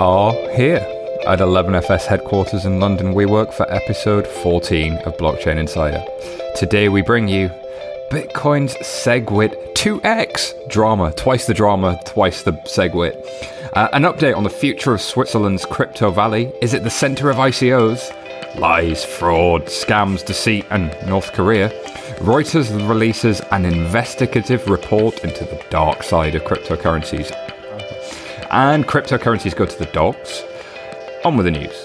[0.00, 0.78] are here
[1.26, 3.12] at 11FS headquarters in London.
[3.12, 6.02] We work for episode 14 of Blockchain Insider.
[6.56, 7.50] Today we bring you
[8.10, 13.14] Bitcoin's SegWit 2x drama, twice the drama, twice the SegWit.
[13.74, 16.50] Uh, an update on the future of Switzerland's crypto valley.
[16.62, 18.58] Is it the center of ICOs?
[18.58, 21.68] Lies, fraud, scams, deceit, and North Korea.
[22.20, 27.30] Reuters releases an investigative report into the dark side of cryptocurrencies.
[28.50, 30.42] And cryptocurrencies go to the dogs.
[31.24, 31.84] On with the news.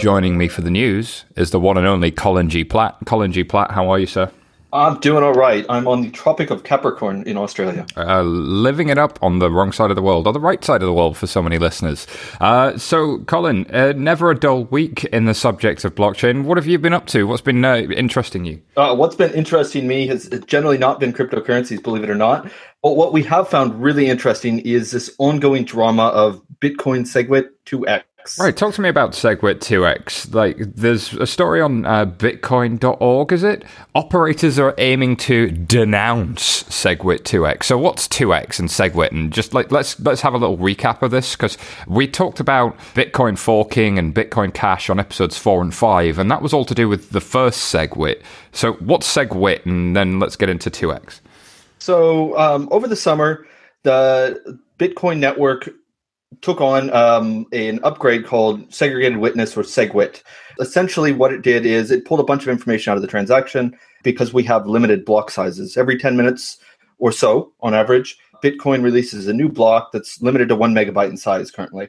[0.00, 2.64] Joining me for the news is the one and only Colin G.
[2.64, 2.96] Platt.
[3.06, 3.44] Colin G.
[3.44, 4.30] Platt, how are you, sir?
[4.76, 5.64] I'm doing all right.
[5.70, 7.86] I'm on the Tropic of Capricorn in Australia.
[7.96, 10.82] Uh, living it up on the wrong side of the world, or the right side
[10.82, 12.06] of the world for so many listeners.
[12.42, 16.44] Uh, so, Colin, uh, never a dull week in the subject of blockchain.
[16.44, 17.26] What have you been up to?
[17.26, 18.60] What's been uh, interesting you?
[18.76, 22.50] Uh, what's been interesting me has generally not been cryptocurrencies, believe it or not.
[22.82, 28.02] But what we have found really interesting is this ongoing drama of Bitcoin SegWit 2x.
[28.38, 30.34] Right, talk to me about SegWit 2x.
[30.34, 33.64] Like, there's a story on uh, bitcoin.org, is it?
[33.94, 37.64] Operators are aiming to denounce SegWit 2x.
[37.64, 39.12] So, what's 2x and SegWit?
[39.12, 42.76] And just like, let's let's have a little recap of this because we talked about
[42.94, 46.74] Bitcoin forking and Bitcoin Cash on episodes four and five, and that was all to
[46.74, 48.22] do with the first SegWit.
[48.52, 49.64] So, what's SegWit?
[49.66, 51.20] And then let's get into 2x.
[51.78, 53.46] So, um, over the summer,
[53.82, 55.70] the Bitcoin network
[56.40, 60.22] took on um, an upgrade called segregated witness or SegWit.
[60.60, 63.76] Essentially, what it did is it pulled a bunch of information out of the transaction
[64.02, 65.76] because we have limited block sizes.
[65.76, 66.58] Every 10 minutes
[66.98, 71.16] or so, on average, Bitcoin releases a new block that's limited to one megabyte in
[71.16, 71.88] size currently.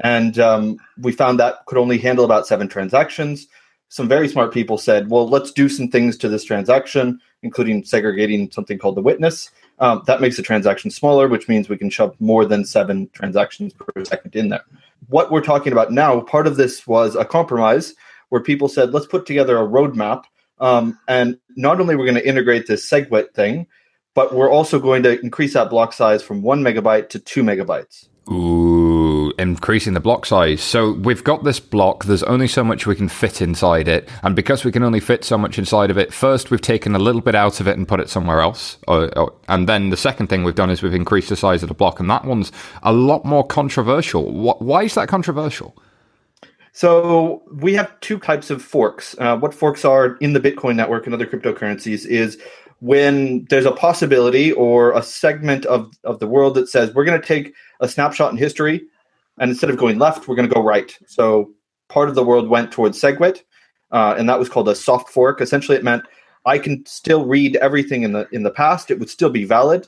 [0.00, 3.46] And um, we found that could only handle about seven transactions.
[3.88, 8.50] Some very smart people said, well, let's do some things to this transaction, including segregating
[8.50, 9.50] something called the witness
[9.80, 13.72] um, that makes the transaction smaller, which means we can shove more than seven transactions
[13.72, 14.64] per second in there.
[15.08, 17.94] What we're talking about now, part of this was a compromise
[18.30, 20.24] where people said, let's put together a roadmap.
[20.60, 23.66] Um, and not only we're going to integrate this SegWit thing,
[24.14, 28.08] but we're also going to increase that block size from one megabyte to two megabytes.
[28.30, 28.87] Ooh,
[29.38, 30.60] increasing the block size.
[30.60, 34.08] So we've got this block, there's only so much we can fit inside it.
[34.22, 36.98] And because we can only fit so much inside of it, first we've taken a
[36.98, 38.78] little bit out of it and put it somewhere else.
[38.88, 41.68] Or, or, and then the second thing we've done is we've increased the size of
[41.68, 42.00] the block.
[42.00, 44.30] And that one's a lot more controversial.
[44.30, 45.76] Why is that controversial?
[46.72, 49.16] So we have two types of forks.
[49.18, 52.38] Uh, what forks are in the Bitcoin network and other cryptocurrencies is
[52.80, 57.20] when there's a possibility or a segment of, of the world that says we're going
[57.20, 58.82] to take a snapshot in history
[59.40, 60.96] and instead of going left we're going to go right.
[61.06, 61.52] So
[61.88, 63.42] part of the world went towards segwit
[63.90, 65.40] uh, and that was called a soft fork.
[65.40, 66.04] Essentially it meant
[66.46, 68.90] i can still read everything in the in the past.
[68.90, 69.86] It would still be valid.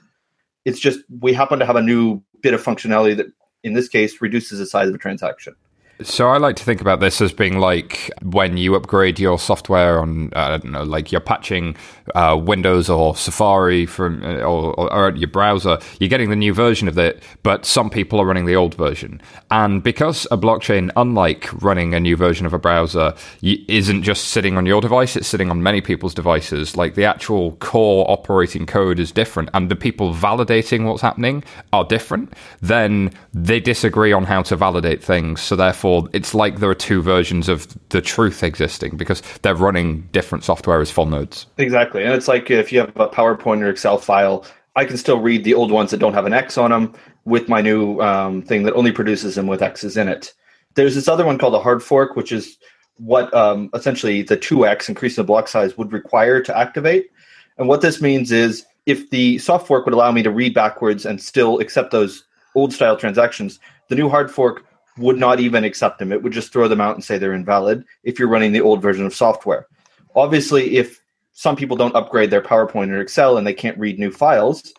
[0.64, 3.26] It's just we happen to have a new bit of functionality that
[3.62, 5.54] in this case reduces the size of a transaction
[6.02, 10.00] so I like to think about this as being like when you upgrade your software
[10.00, 11.76] on, uh, I don't know, like you're patching
[12.14, 16.88] uh, Windows or Safari from uh, or, or, your browser, you're getting the new version
[16.88, 19.20] of it, but some people are running the old version.
[19.50, 24.56] And because a blockchain, unlike running a new version of a browser, isn't just sitting
[24.56, 26.76] on your device, it's sitting on many people's devices.
[26.76, 31.84] Like the actual core operating code is different, and the people validating what's happening are
[31.84, 32.32] different.
[32.60, 37.02] Then they disagree on how to validate things, so therefore it's like there are two
[37.02, 41.46] versions of the truth existing because they're running different software as full nodes.
[41.58, 42.04] Exactly.
[42.04, 44.44] And it's like if you have a PowerPoint or Excel file,
[44.76, 47.48] I can still read the old ones that don't have an X on them with
[47.48, 50.32] my new um, thing that only produces them with X's in it.
[50.74, 52.56] There's this other one called a hard fork, which is
[52.98, 57.10] what um, essentially the 2x increase in the block size would require to activate.
[57.58, 61.04] And what this means is if the soft fork would allow me to read backwards
[61.04, 62.24] and still accept those
[62.54, 63.58] old style transactions,
[63.88, 64.64] the new hard fork
[65.00, 66.12] would not even accept them.
[66.12, 68.82] It would just throw them out and say they're invalid if you're running the old
[68.82, 69.66] version of software.
[70.14, 71.02] Obviously, if
[71.32, 74.72] some people don't upgrade their PowerPoint or Excel and they can't read new files,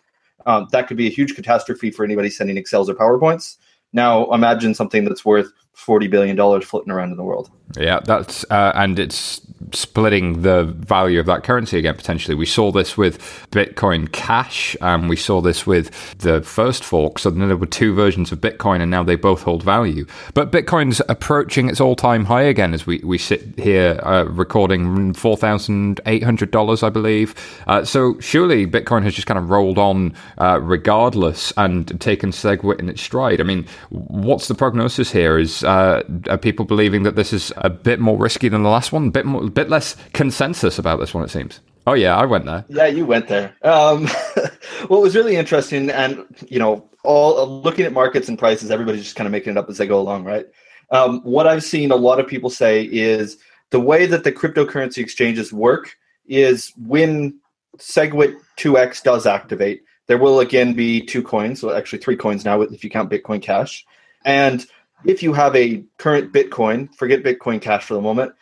[0.46, 3.56] um, that could be a huge catastrophe for anybody sending Excels or PowerPoints.
[3.92, 7.50] Now, imagine something that's worth $40 billion floating around in the world.
[7.76, 9.40] Yeah, that's, uh, and it's
[9.72, 12.34] splitting the value of that currency again potentially.
[12.34, 13.18] We saw this with
[13.50, 17.18] Bitcoin Cash, and we saw this with the first fork.
[17.18, 20.06] So then there were two versions of Bitcoin, and now they both hold value.
[20.34, 25.36] But Bitcoin's approaching its all-time high again as we we sit here uh, recording four
[25.36, 27.34] thousand eight hundred dollars, I believe.
[27.66, 32.80] Uh, so surely Bitcoin has just kind of rolled on uh, regardless and taken SegWit
[32.80, 33.40] in its stride.
[33.40, 35.38] I mean, what's the prognosis here?
[35.38, 38.92] Is uh, are people believing that this is a bit more risky than the last
[38.92, 39.08] one?
[39.08, 41.60] A bit more bit less consensus about this one, it seems.
[41.86, 42.64] Oh yeah, I went there.
[42.68, 43.54] Yeah, you went there.
[43.62, 44.06] Um,
[44.86, 49.02] what was really interesting, and you know, all uh, looking at markets and prices, everybody's
[49.02, 50.46] just kind of making it up as they go along, right?
[50.90, 53.38] Um, what I've seen a lot of people say is
[53.70, 57.38] the way that the cryptocurrency exchanges work is when
[57.78, 62.60] SegWit 2x does activate, there will again be two coins, so actually three coins now
[62.60, 63.84] if you count Bitcoin Cash.
[64.24, 64.66] And
[65.04, 68.34] if you have a current Bitcoin, forget Bitcoin Cash for the moment,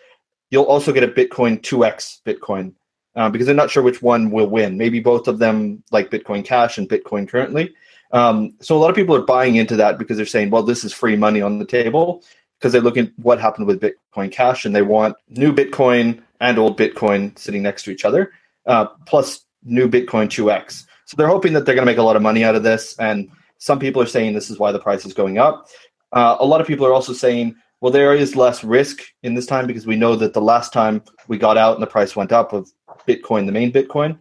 [0.51, 2.75] you'll also get a Bitcoin 2x Bitcoin
[3.17, 4.77] uh, because I'm not sure which one will win.
[4.77, 7.75] Maybe both of them, like Bitcoin Cash and Bitcoin currently.
[8.13, 10.85] Um, so a lot of people are buying into that because they're saying, well, this
[10.85, 12.23] is free money on the table
[12.59, 16.59] because they look at what happened with Bitcoin Cash and they want new Bitcoin and
[16.59, 18.33] old Bitcoin sitting next to each other,
[18.67, 20.87] uh, plus new Bitcoin 2x.
[21.05, 22.97] So they're hoping that they're going to make a lot of money out of this.
[22.99, 25.69] And some people are saying this is why the price is going up.
[26.13, 29.47] Uh, a lot of people are also saying, well, there is less risk in this
[29.47, 32.33] time because we know that the last time we got out and the price went
[32.33, 32.71] up of
[33.09, 34.19] Bitcoin, the main Bitcoin,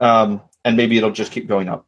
[0.00, 1.86] um, and maybe it'll just keep going up.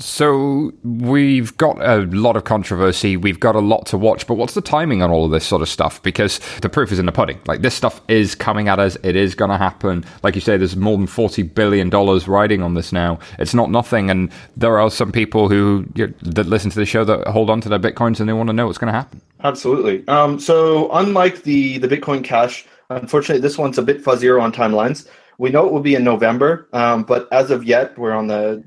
[0.00, 3.16] So we've got a lot of controversy.
[3.16, 4.26] We've got a lot to watch.
[4.26, 6.02] But what's the timing on all of this sort of stuff?
[6.02, 7.38] Because the proof is in the pudding.
[7.46, 8.96] Like this stuff is coming at us.
[9.02, 10.04] It is going to happen.
[10.22, 13.18] Like you say, there's more than forty billion dollars riding on this now.
[13.38, 14.10] It's not nothing.
[14.10, 17.50] And there are some people who you know, that listen to the show that hold
[17.50, 19.20] on to their bitcoins and they want to know what's going to happen.
[19.44, 20.06] Absolutely.
[20.08, 25.06] Um, so unlike the the Bitcoin Cash, unfortunately, this one's a bit fuzzier on timelines.
[25.38, 28.62] We know it will be in November, um, but as of yet, we're on the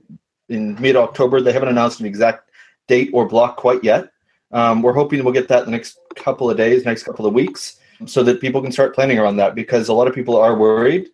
[0.53, 1.41] in mid October.
[1.41, 2.49] They haven't announced an exact
[2.87, 4.11] date or block quite yet.
[4.51, 7.33] Um, we're hoping we'll get that in the next couple of days, next couple of
[7.33, 10.55] weeks, so that people can start planning around that because a lot of people are
[10.55, 11.09] worried.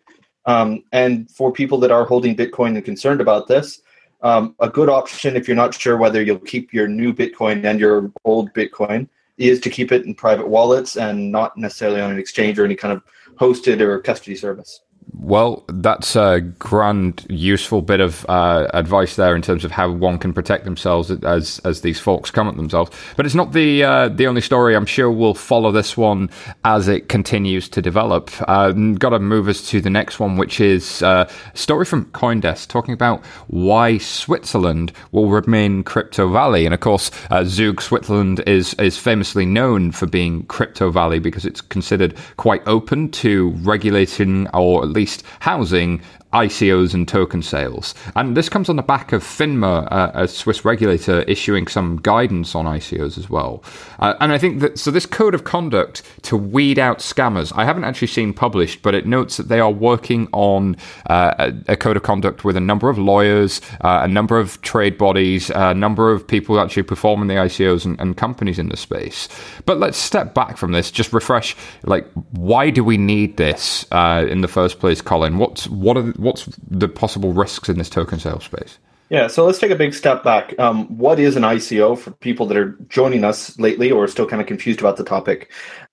[0.46, 3.82] Um, and for people that are holding Bitcoin and concerned about this,
[4.22, 7.80] um, a good option if you're not sure whether you'll keep your new Bitcoin and
[7.80, 9.08] your old Bitcoin
[9.38, 12.76] is to keep it in private wallets and not necessarily on an exchange or any
[12.76, 13.02] kind of
[13.38, 14.82] hosted or custody service.
[15.12, 20.18] Well, that's a grand, useful bit of uh, advice there in terms of how one
[20.18, 22.90] can protect themselves as as these folks come at themselves.
[23.16, 24.74] But it's not the uh, the only story.
[24.74, 26.30] I'm sure we'll follow this one
[26.64, 28.30] as it continues to develop.
[28.48, 32.06] Uh, Got to move us to the next one, which is uh, a story from
[32.06, 36.64] CoinDesk talking about why Switzerland will remain Crypto Valley.
[36.64, 41.44] And of course, uh, Zug, Switzerland is is famously known for being Crypto Valley because
[41.44, 44.99] it's considered quite open to regulating or at least
[45.40, 46.00] housing
[46.32, 47.94] ICOs and token sales.
[48.14, 52.54] And this comes on the back of FINMA, uh, a Swiss regulator, issuing some guidance
[52.54, 53.64] on ICOs as well.
[53.98, 57.64] Uh, and I think that, so this code of conduct to weed out scammers, I
[57.64, 60.76] haven't actually seen published, but it notes that they are working on
[61.08, 64.60] uh, a, a, code of conduct with a number of lawyers, uh, a number of
[64.62, 68.76] trade bodies, a number of people actually performing the ICOs and, and companies in the
[68.76, 69.28] space.
[69.66, 74.26] But let's step back from this, just refresh, like, why do we need this uh,
[74.28, 75.38] in the first place, Colin?
[75.38, 78.78] What's, what are, what's the possible risks in this token sales space?
[79.08, 80.56] Yeah, so let's take a big step back.
[80.58, 84.40] Um, what is an ICO for people that are joining us lately or still kind
[84.40, 85.50] of confused about the topic?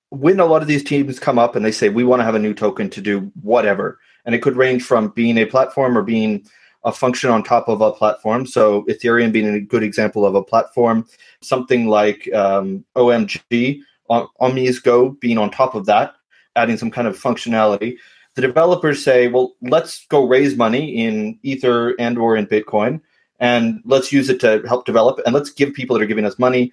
[0.09, 2.35] When a lot of these teams come up and they say, we want to have
[2.35, 6.03] a new token to do whatever, and it could range from being a platform or
[6.03, 6.45] being
[6.83, 8.45] a function on top of a platform.
[8.45, 11.07] So Ethereum being a good example of a platform,
[11.41, 16.13] something like um, OMG, OmiseGO being on top of that,
[16.55, 17.97] adding some kind of functionality
[18.37, 23.01] the developers say, well, let's go raise money in Ether and or in Bitcoin,
[23.39, 26.37] and let's use it to help develop, and let's give people that are giving us
[26.37, 26.71] money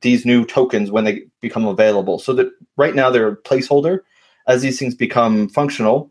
[0.00, 2.18] these new tokens when they become available.
[2.18, 4.00] So that right now they're a placeholder.
[4.46, 6.10] As these things become functional,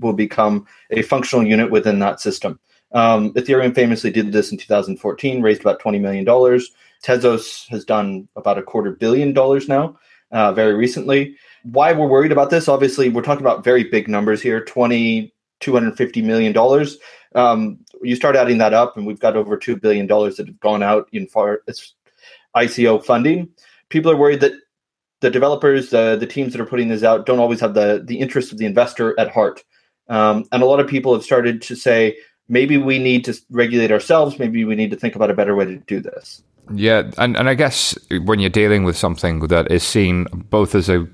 [0.00, 2.58] will become a functional unit within that system.
[2.90, 6.26] Um, Ethereum famously did this in 2014, raised about $20 million.
[6.26, 9.96] Tezos has done about a quarter billion dollars now,
[10.32, 14.40] uh, very recently why we're worried about this obviously we're talking about very big numbers
[14.40, 16.98] here 20 250 million dollars.
[17.34, 20.60] Um, you start adding that up and we've got over 2 billion dollars that have
[20.60, 21.62] gone out in far
[22.56, 23.48] ico funding.
[23.88, 24.52] People are worried that
[25.20, 28.18] the developers uh, the teams that are putting this out don't always have the the
[28.18, 29.64] interest of the investor at heart.
[30.08, 32.16] Um, and a lot of people have started to say
[32.48, 35.64] maybe we need to regulate ourselves maybe we need to think about a better way
[35.64, 36.42] to do this.
[36.74, 40.88] Yeah, and, and I guess when you're dealing with something that is seen both as
[40.88, 41.06] a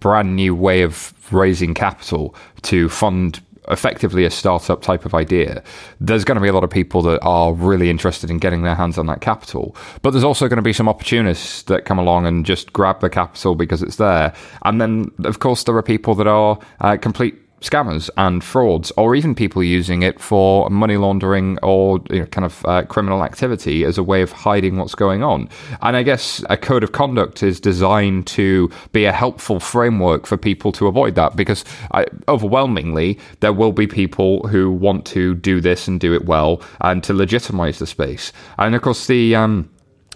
[0.00, 3.40] brand new way of raising capital to fund
[3.70, 5.62] effectively a startup type of idea,
[6.00, 8.74] there's going to be a lot of people that are really interested in getting their
[8.74, 9.76] hands on that capital.
[10.02, 13.10] But there's also going to be some opportunists that come along and just grab the
[13.10, 14.32] capital because it's there.
[14.64, 19.14] And then, of course, there are people that are uh, complete scammers and frauds, or
[19.14, 23.84] even people using it for money laundering or you know, kind of uh, criminal activity
[23.84, 25.48] as a way of hiding what's going on.
[25.82, 30.36] And I guess a code of conduct is designed to be a helpful framework for
[30.36, 35.60] people to avoid that because I, overwhelmingly there will be people who want to do
[35.60, 38.32] this and do it well and to legitimize the space.
[38.58, 39.70] And of course, the um,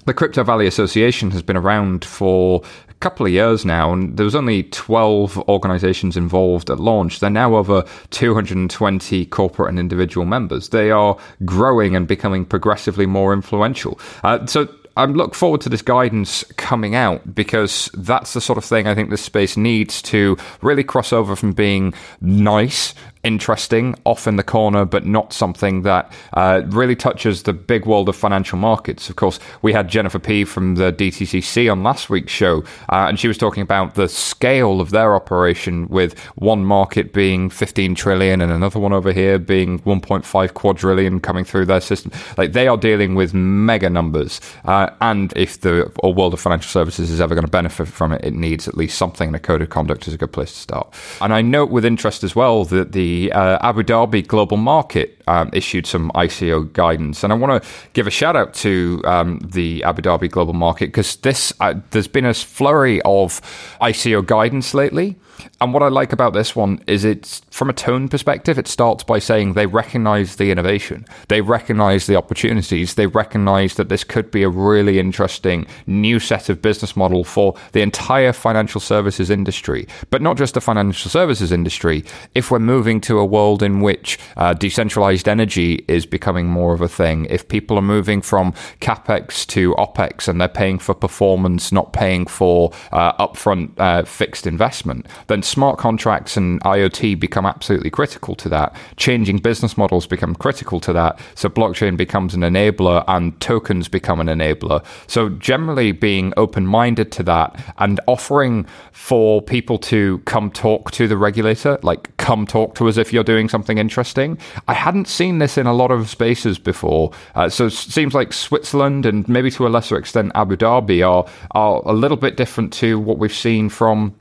[0.05, 2.63] the Crypto Valley Association has been around for
[3.03, 7.21] couple of years now, and there was only 12 organizations involved at launch.
[7.21, 10.69] They're now over 220 corporate and individual members.
[10.69, 13.99] They are growing and becoming progressively more influential.
[14.23, 18.65] Uh, so I look forward to this guidance coming out because that's the sort of
[18.65, 22.95] thing I think this space needs to really cross over from being nice
[23.25, 28.09] interesting, off in the corner, but not something that uh, really touches the big world
[28.09, 29.09] of financial markets.
[29.09, 33.19] Of course, we had Jennifer P from the DTCC on last week's show, uh, and
[33.19, 38.41] she was talking about the scale of their operation with one market being 15 trillion
[38.41, 42.11] and another one over here being 1.5 quadrillion coming through their system.
[42.37, 47.11] Like they are dealing with mega numbers, uh, and if the world of financial services
[47.11, 49.29] is ever going to benefit from it, it needs at least something.
[49.29, 50.95] And a code of conduct is a good place to start.
[51.21, 55.51] And I note with interest as well that the uh, Abu Dhabi global market um,
[55.53, 59.83] issued some ICO guidance, and I want to give a shout out to um, the
[59.85, 63.41] Abu Dhabi global market because this uh, there's been a flurry of
[63.81, 65.17] ICO guidance lately.
[65.61, 69.05] And what I like about this one is it's from a tone perspective, it starts
[69.05, 74.31] by saying they recognize the innovation, they recognize the opportunities, they recognize that this could
[74.31, 79.87] be a really interesting new set of business model for the entire financial services industry,
[80.11, 82.05] but not just the financial services industry.
[82.35, 86.81] If we're moving to a world in which uh, decentralized energy is becoming more of
[86.81, 91.73] a thing, if people are moving from capex to opex and they're paying for performance,
[91.73, 97.91] not paying for uh, upfront uh, fixed investment, then smart contracts and IoT become absolutely
[97.91, 98.77] critical to that.
[98.97, 101.19] Changing business models become critical to that.
[101.35, 104.85] So blockchain becomes an enabler and tokens become an enabler.
[105.07, 111.09] So generally being open minded to that and offering for people to come talk to
[111.09, 114.39] the regulator, like come talk to us if you're doing something interesting.
[114.69, 117.11] I hadn't seen this in a lot of spaces before.
[117.35, 121.27] Uh, so it seems like Switzerland and maybe to a lesser extent Abu Dhabi are,
[121.53, 124.15] are a little bit different to what we've seen from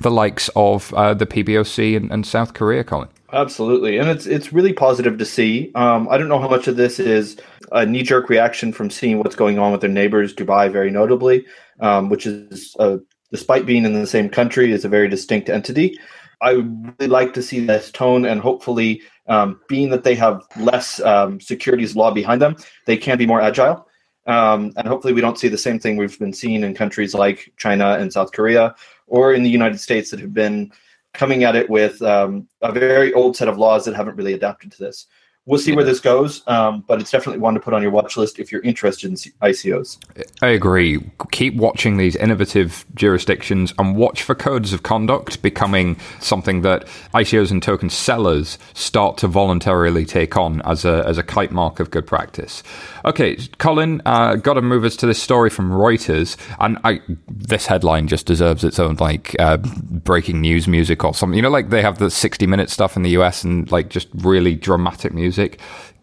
[0.00, 3.08] the likes of uh, the PBOC and, and, South Korea, Colin.
[3.32, 5.72] Absolutely, and it's it's really positive to see.
[5.74, 7.36] Um, I don't know how much of this is
[7.72, 11.44] a knee jerk reaction from seeing what's going on with their neighbors, Dubai, very notably,
[11.80, 12.98] um, which is uh,
[13.30, 15.98] despite being in the same country, is a very distinct entity.
[16.40, 20.42] I would really like to see this tone, and hopefully, um, being that they have
[20.56, 23.88] less um, securities law behind them, they can be more agile.
[24.26, 27.52] Um, and hopefully, we don't see the same thing we've been seeing in countries like
[27.56, 28.74] China and South Korea,
[29.06, 30.72] or in the United States that have been
[31.12, 34.72] coming at it with um, a very old set of laws that haven't really adapted
[34.72, 35.06] to this
[35.46, 38.16] we'll see where this goes, um, but it's definitely one to put on your watch
[38.16, 39.98] list if you're interested in ICOs.
[40.40, 41.00] I agree.
[41.32, 47.50] Keep watching these innovative jurisdictions and watch for codes of conduct becoming something that ICOs
[47.50, 51.90] and token sellers start to voluntarily take on as a as a kite mark of
[51.90, 52.62] good practice.
[53.04, 57.66] Okay, Colin, uh, got to move us to this story from Reuters, and I, this
[57.66, 61.36] headline just deserves its own like uh, breaking news music or something.
[61.36, 64.08] You know, like they have the 60 minute stuff in the US and like just
[64.14, 65.60] really dramatic music music.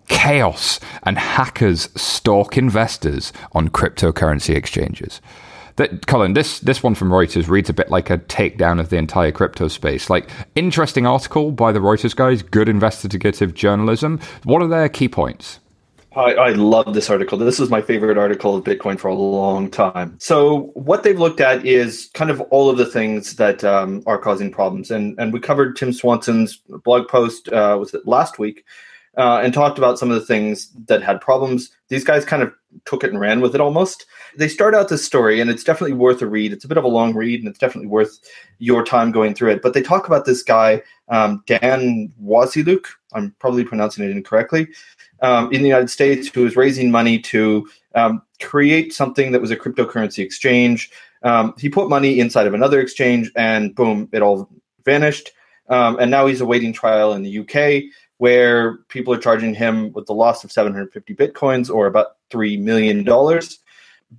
[0.07, 5.21] Chaos and hackers stalk investors on cryptocurrency exchanges.
[5.77, 8.97] That, Colin, this this one from Reuters reads a bit like a takedown of the
[8.97, 10.09] entire crypto space.
[10.09, 14.19] Like interesting article by the Reuters guys, good investigative journalism.
[14.43, 15.59] What are their key points?
[16.13, 17.37] I, I, love this article.
[17.37, 20.17] This is my favorite article of Bitcoin for a long time.
[20.19, 24.17] So, what they've looked at is kind of all of the things that um, are
[24.17, 28.65] causing problems, and and we covered Tim Swanson's blog post uh, was it last week,
[29.17, 31.69] uh, and talked about some of the things that had problems.
[31.89, 32.53] These guys kind of
[32.85, 34.05] took it and ran with it almost.
[34.37, 36.53] They start out this story, and it's definitely worth a read.
[36.53, 38.17] It's a bit of a long read, and it's definitely worth
[38.59, 39.61] your time going through it.
[39.61, 42.85] But they talk about this guy, um, Dan Wasiluk.
[43.13, 44.67] I'm probably pronouncing it incorrectly.
[45.21, 49.51] Um, in the United States, who was raising money to um, create something that was
[49.51, 50.89] a cryptocurrency exchange.
[51.23, 54.49] Um, he put money inside of another exchange, and boom, it all
[54.85, 55.31] vanished.
[55.69, 57.83] Um, and now he's awaiting trial in the UK
[58.21, 63.03] where people are charging him with the loss of 750 bitcoins or about $3 million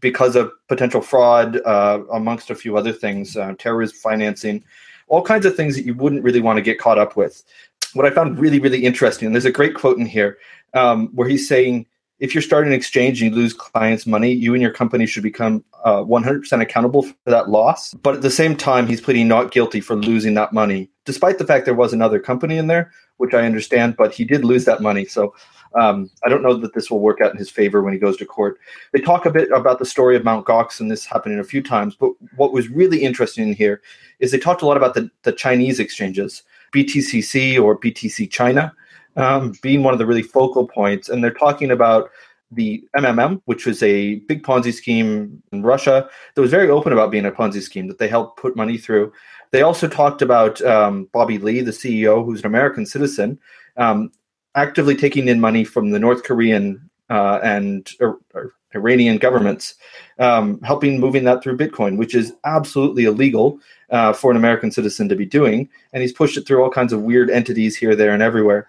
[0.01, 4.65] because of potential fraud, uh, amongst a few other things, uh, terrorism financing,
[5.07, 7.45] all kinds of things that you wouldn't really want to get caught up with.
[7.93, 10.37] What I found really, really interesting, and there's a great quote in here
[10.75, 11.87] um, where he's saying,
[12.23, 15.25] if you're starting an exchange and you lose clients' money, you and your company should
[15.25, 17.95] become uh, 100% accountable for that loss.
[17.95, 21.45] But at the same time, he's pleading not guilty for losing that money, despite the
[21.45, 24.81] fact there was another company in there, which I understand, but he did lose that
[24.81, 25.05] money.
[25.05, 25.35] So
[25.75, 28.17] um, I don't know that this will work out in his favor when he goes
[28.19, 28.57] to court.
[28.93, 31.61] They talk a bit about the story of Mount Gox, and this happening a few
[31.61, 31.97] times.
[31.97, 33.83] But what was really interesting in here
[34.21, 38.73] is they talked a lot about the, the Chinese exchanges, BTCC or BTC China,
[39.17, 41.09] um, being one of the really focal points.
[41.09, 42.11] And they're talking about
[42.51, 47.11] the MMM, which was a big Ponzi scheme in Russia that was very open about
[47.11, 49.13] being a Ponzi scheme that they helped put money through.
[49.51, 53.39] They also talked about um, Bobby Lee, the CEO, who's an American citizen,
[53.77, 54.13] um,
[54.55, 59.75] actively taking in money from the North Korean uh, and or, or Iranian governments,
[60.19, 63.59] um, helping moving that through Bitcoin, which is absolutely illegal
[63.91, 65.69] uh, for an American citizen to be doing.
[65.93, 68.67] And he's pushed it through all kinds of weird entities here, there, and everywhere.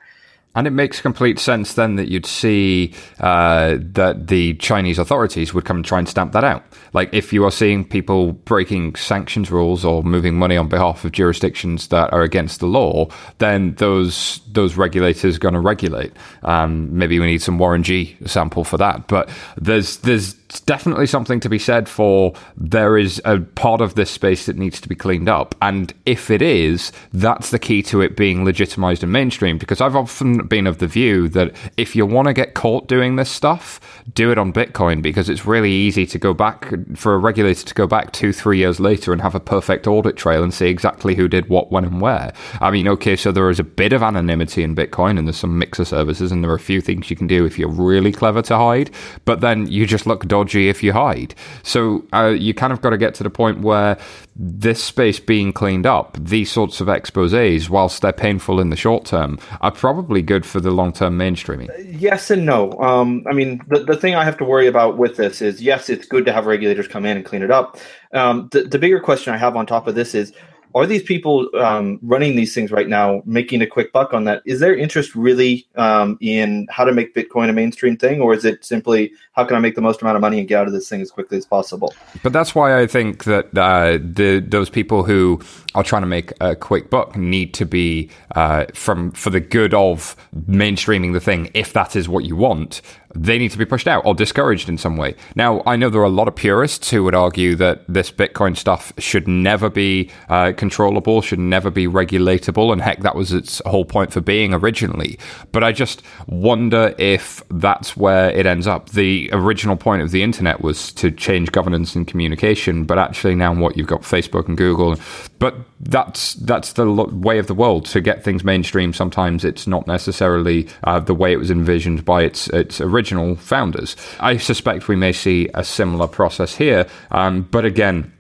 [0.56, 5.66] And it makes complete sense then that you'd see uh, that the Chinese authorities would
[5.66, 6.64] come and try and stamp that out.
[6.94, 11.12] Like if you are seeing people breaking sanctions rules or moving money on behalf of
[11.12, 13.08] jurisdictions that are against the law,
[13.40, 16.14] then those those regulators are going to regulate.
[16.44, 19.08] Um, maybe we need some Warren G sample for that.
[19.08, 24.12] But there's there's definitely something to be said for there is a part of this
[24.12, 25.56] space that needs to be cleaned up.
[25.62, 29.58] And if it is, that's the key to it being legitimized and mainstream.
[29.58, 33.16] Because I've often been of the view that if you want to get caught doing
[33.16, 33.80] this stuff,
[34.14, 37.74] do it on Bitcoin because it's really easy to go back for a regulator to
[37.74, 41.16] go back two, three years later and have a perfect audit trail and see exactly
[41.16, 42.34] who did what, when, and where.
[42.62, 45.58] I mean, okay, so there is a bit of anonymity in Bitcoin and there's some
[45.58, 48.42] mixer services and there are a few things you can do if you're really clever
[48.44, 48.92] to hide,
[49.26, 51.36] but then you just look dodgy if you hide.
[51.64, 53.98] So uh, you kind of got to get to the point where
[54.36, 59.06] this space being cleaned up, these sorts of exposes, whilst they're painful in the short
[59.06, 61.70] term, are probably good for the long term mainstreaming.
[62.00, 62.72] Yes and no.
[62.74, 65.90] Um, I mean, the, the thing I have to worry about with this is yes,
[65.90, 67.78] it's good to have regulators come in and clean it up.
[68.14, 70.34] Um, the, the bigger question I have on top of this is
[70.76, 74.42] are these people um, running these things right now making a quick buck on that?
[74.46, 78.44] Is their interest really um, in how to make Bitcoin a mainstream thing, or is
[78.44, 80.74] it simply how can I make the most amount of money and get out of
[80.74, 81.94] this thing as quickly as possible?
[82.22, 85.42] But that's why I think that uh, the those people who
[85.76, 89.74] are trying to make a quick buck need to be uh, from for the good
[89.74, 90.16] of
[90.48, 92.82] mainstreaming the thing, if that is what you want
[93.16, 95.16] they need to be pushed out or discouraged in some way.
[95.36, 98.58] Now, I know there are a lot of purists who would argue that this Bitcoin
[98.58, 103.62] stuff should never be uh, controllable, should never be regulatable, and heck, that was its
[103.66, 105.20] whole point for being originally.
[105.52, 108.90] But I just wonder if that's where it ends up.
[108.90, 113.54] The original point of the internet was to change governance and communication, but actually now
[113.54, 114.98] what you've got Facebook and Google,
[115.40, 118.94] but that's that's the way of the world to get things mainstream.
[118.94, 123.96] Sometimes it's not necessarily uh, the way it was envisioned by its its original founders.
[124.20, 128.12] I suspect we may see a similar process here, um, but again.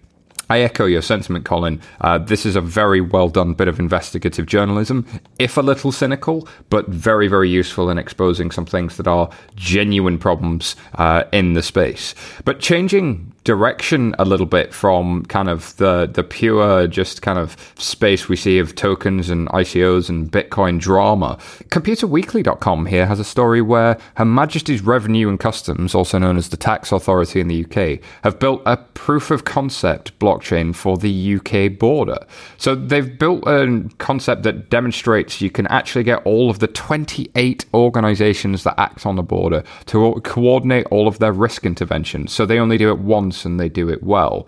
[0.49, 1.81] I echo your sentiment, Colin.
[2.01, 5.05] Uh, this is a very well done bit of investigative journalism,
[5.39, 10.17] if a little cynical, but very, very useful in exposing some things that are genuine
[10.17, 12.13] problems uh, in the space.
[12.45, 17.57] But changing direction a little bit from kind of the the pure just kind of
[17.77, 21.37] space we see of tokens and ICOs and Bitcoin drama.
[21.69, 26.57] ComputerWeekly.com here has a story where Her Majesty's Revenue and Customs, also known as the
[26.57, 31.77] Tax Authority in the UK, have built a proof of concept blockchain for the UK
[31.77, 32.19] border.
[32.57, 37.65] So they've built a concept that demonstrates you can actually get all of the 28
[37.73, 42.31] organizations that act on the border to coordinate all of their risk interventions.
[42.31, 44.47] So they only do it once once and they do it well.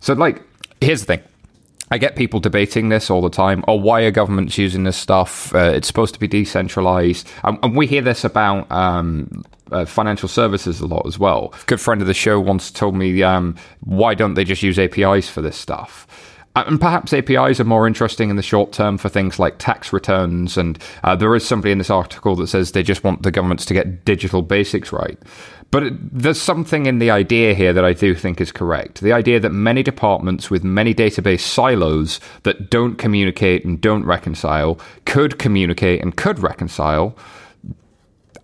[0.00, 0.42] So, like,
[0.80, 1.22] here's the thing.
[1.90, 3.62] I get people debating this all the time.
[3.68, 5.54] Oh, why are governments using this stuff?
[5.54, 7.28] Uh, it's supposed to be decentralized.
[7.44, 11.54] And we hear this about um, uh, financial services a lot as well.
[11.62, 14.78] A good friend of the show once told me, um, why don't they just use
[14.78, 16.06] APIs for this stuff?
[16.56, 20.56] And perhaps APIs are more interesting in the short term for things like tax returns.
[20.56, 23.66] And uh, there is somebody in this article that says they just want the governments
[23.66, 25.18] to get digital basics right.
[25.70, 29.00] But there's something in the idea here that I do think is correct.
[29.00, 34.78] The idea that many departments with many database silos that don't communicate and don't reconcile
[35.04, 37.16] could communicate and could reconcile,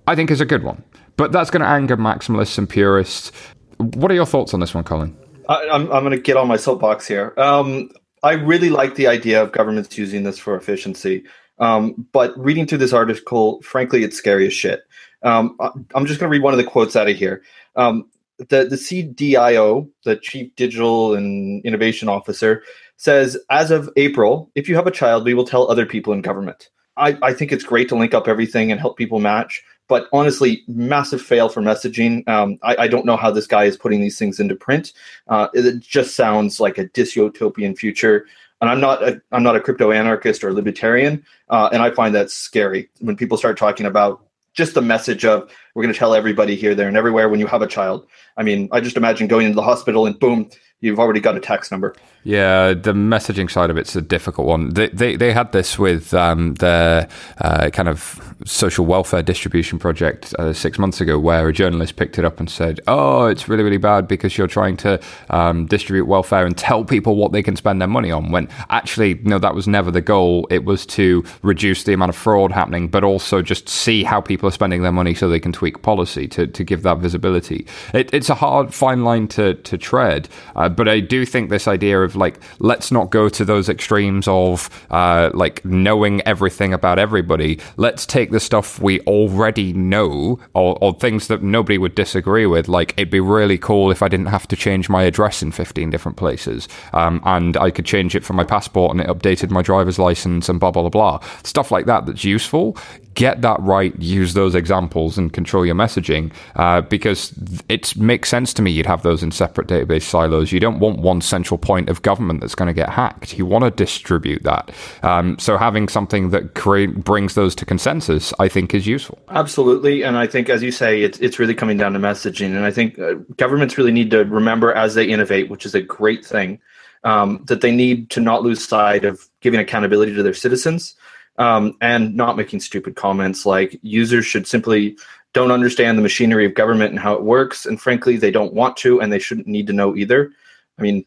[0.07, 0.83] I think is a good one.
[1.17, 3.31] But that's going to anger maximalists and purists.
[3.77, 5.17] What are your thoughts on this one, Colin?
[5.49, 7.35] I, am going to get on my soapbox here.
[7.37, 7.91] Um,
[8.23, 11.25] I really like the idea of governments using this for efficiency.
[11.59, 14.83] Um, but reading through this article, frankly, it's scary as shit.
[15.23, 15.57] Um,
[15.95, 17.43] I'm just going to read one of the quotes out of here.
[17.77, 22.63] Um, the, the CDIO, the Chief Digital and Innovation Officer,
[22.97, 26.23] says as of April, if you have a child, we will tell other people in
[26.23, 26.71] government.
[26.97, 29.63] I, I think it's great to link up everything and help people match.
[29.89, 32.27] but honestly, massive fail for messaging.
[32.29, 34.93] Um, I, I, don't know how this guy is putting these things into print.
[35.27, 38.27] Uh, it just sounds like a dystopian future.
[38.61, 42.15] And I'm not a, I'm not a crypto anarchist or libertarian, uh, and I find
[42.15, 44.23] that scary when people start talking about
[44.55, 47.47] just the message of we're going to tell everybody here, there, and everywhere when you
[47.47, 48.07] have a child.
[48.37, 51.41] I mean, I just imagine going into the hospital and boom, you've already got a
[51.41, 51.95] tax number.
[52.23, 54.75] Yeah, the messaging side of it's a difficult one.
[54.75, 60.35] They they, they had this with um, their uh, kind of social welfare distribution project
[60.39, 63.63] uh, six months ago, where a journalist picked it up and said, "Oh, it's really
[63.63, 67.57] really bad because you're trying to um, distribute welfare and tell people what they can
[67.57, 70.47] spend their money on." When actually, no, that was never the goal.
[70.51, 74.47] It was to reduce the amount of fraud happening, but also just see how people
[74.47, 77.67] are spending their money so they can tweak policy to, to give that visibility.
[77.95, 81.67] It, it's a hard fine line to to tread, uh, but I do think this
[81.67, 86.75] idea of of like let's not go to those extremes of uh, like knowing everything
[86.75, 87.59] about everybody.
[87.77, 92.69] Let's take the stuff we already know or, or things that nobody would disagree with.
[92.69, 95.91] Like it'd be really cool if I didn't have to change my address in 15
[95.91, 99.63] different places, um, and I could change it for my passport and it updated my
[99.63, 102.07] driver's license and blah blah blah blah stuff like that.
[102.07, 102.77] That's useful
[103.15, 107.35] get that right, use those examples, and control your messaging uh, because
[107.69, 110.53] it makes sense to me you'd have those in separate database silos.
[110.53, 113.37] You don't want one central point of government that's going to get hacked.
[113.39, 114.71] You want to distribute that.
[115.03, 119.19] Um, so having something that brings those to consensus, I think, is useful.
[119.31, 122.65] Absolutely, and I think, as you say, it's it's really coming down to messaging, and
[122.65, 126.25] I think uh, governments really need to remember as they innovate, which is a great
[126.25, 126.61] thing.
[127.03, 130.97] Um, that they need to not lose sight of giving accountability to their citizens
[131.39, 134.97] um, and not making stupid comments like users should simply
[135.33, 137.65] don't understand the machinery of government and how it works.
[137.65, 140.33] And frankly, they don't want to and they shouldn't need to know either.
[140.79, 141.05] I mean,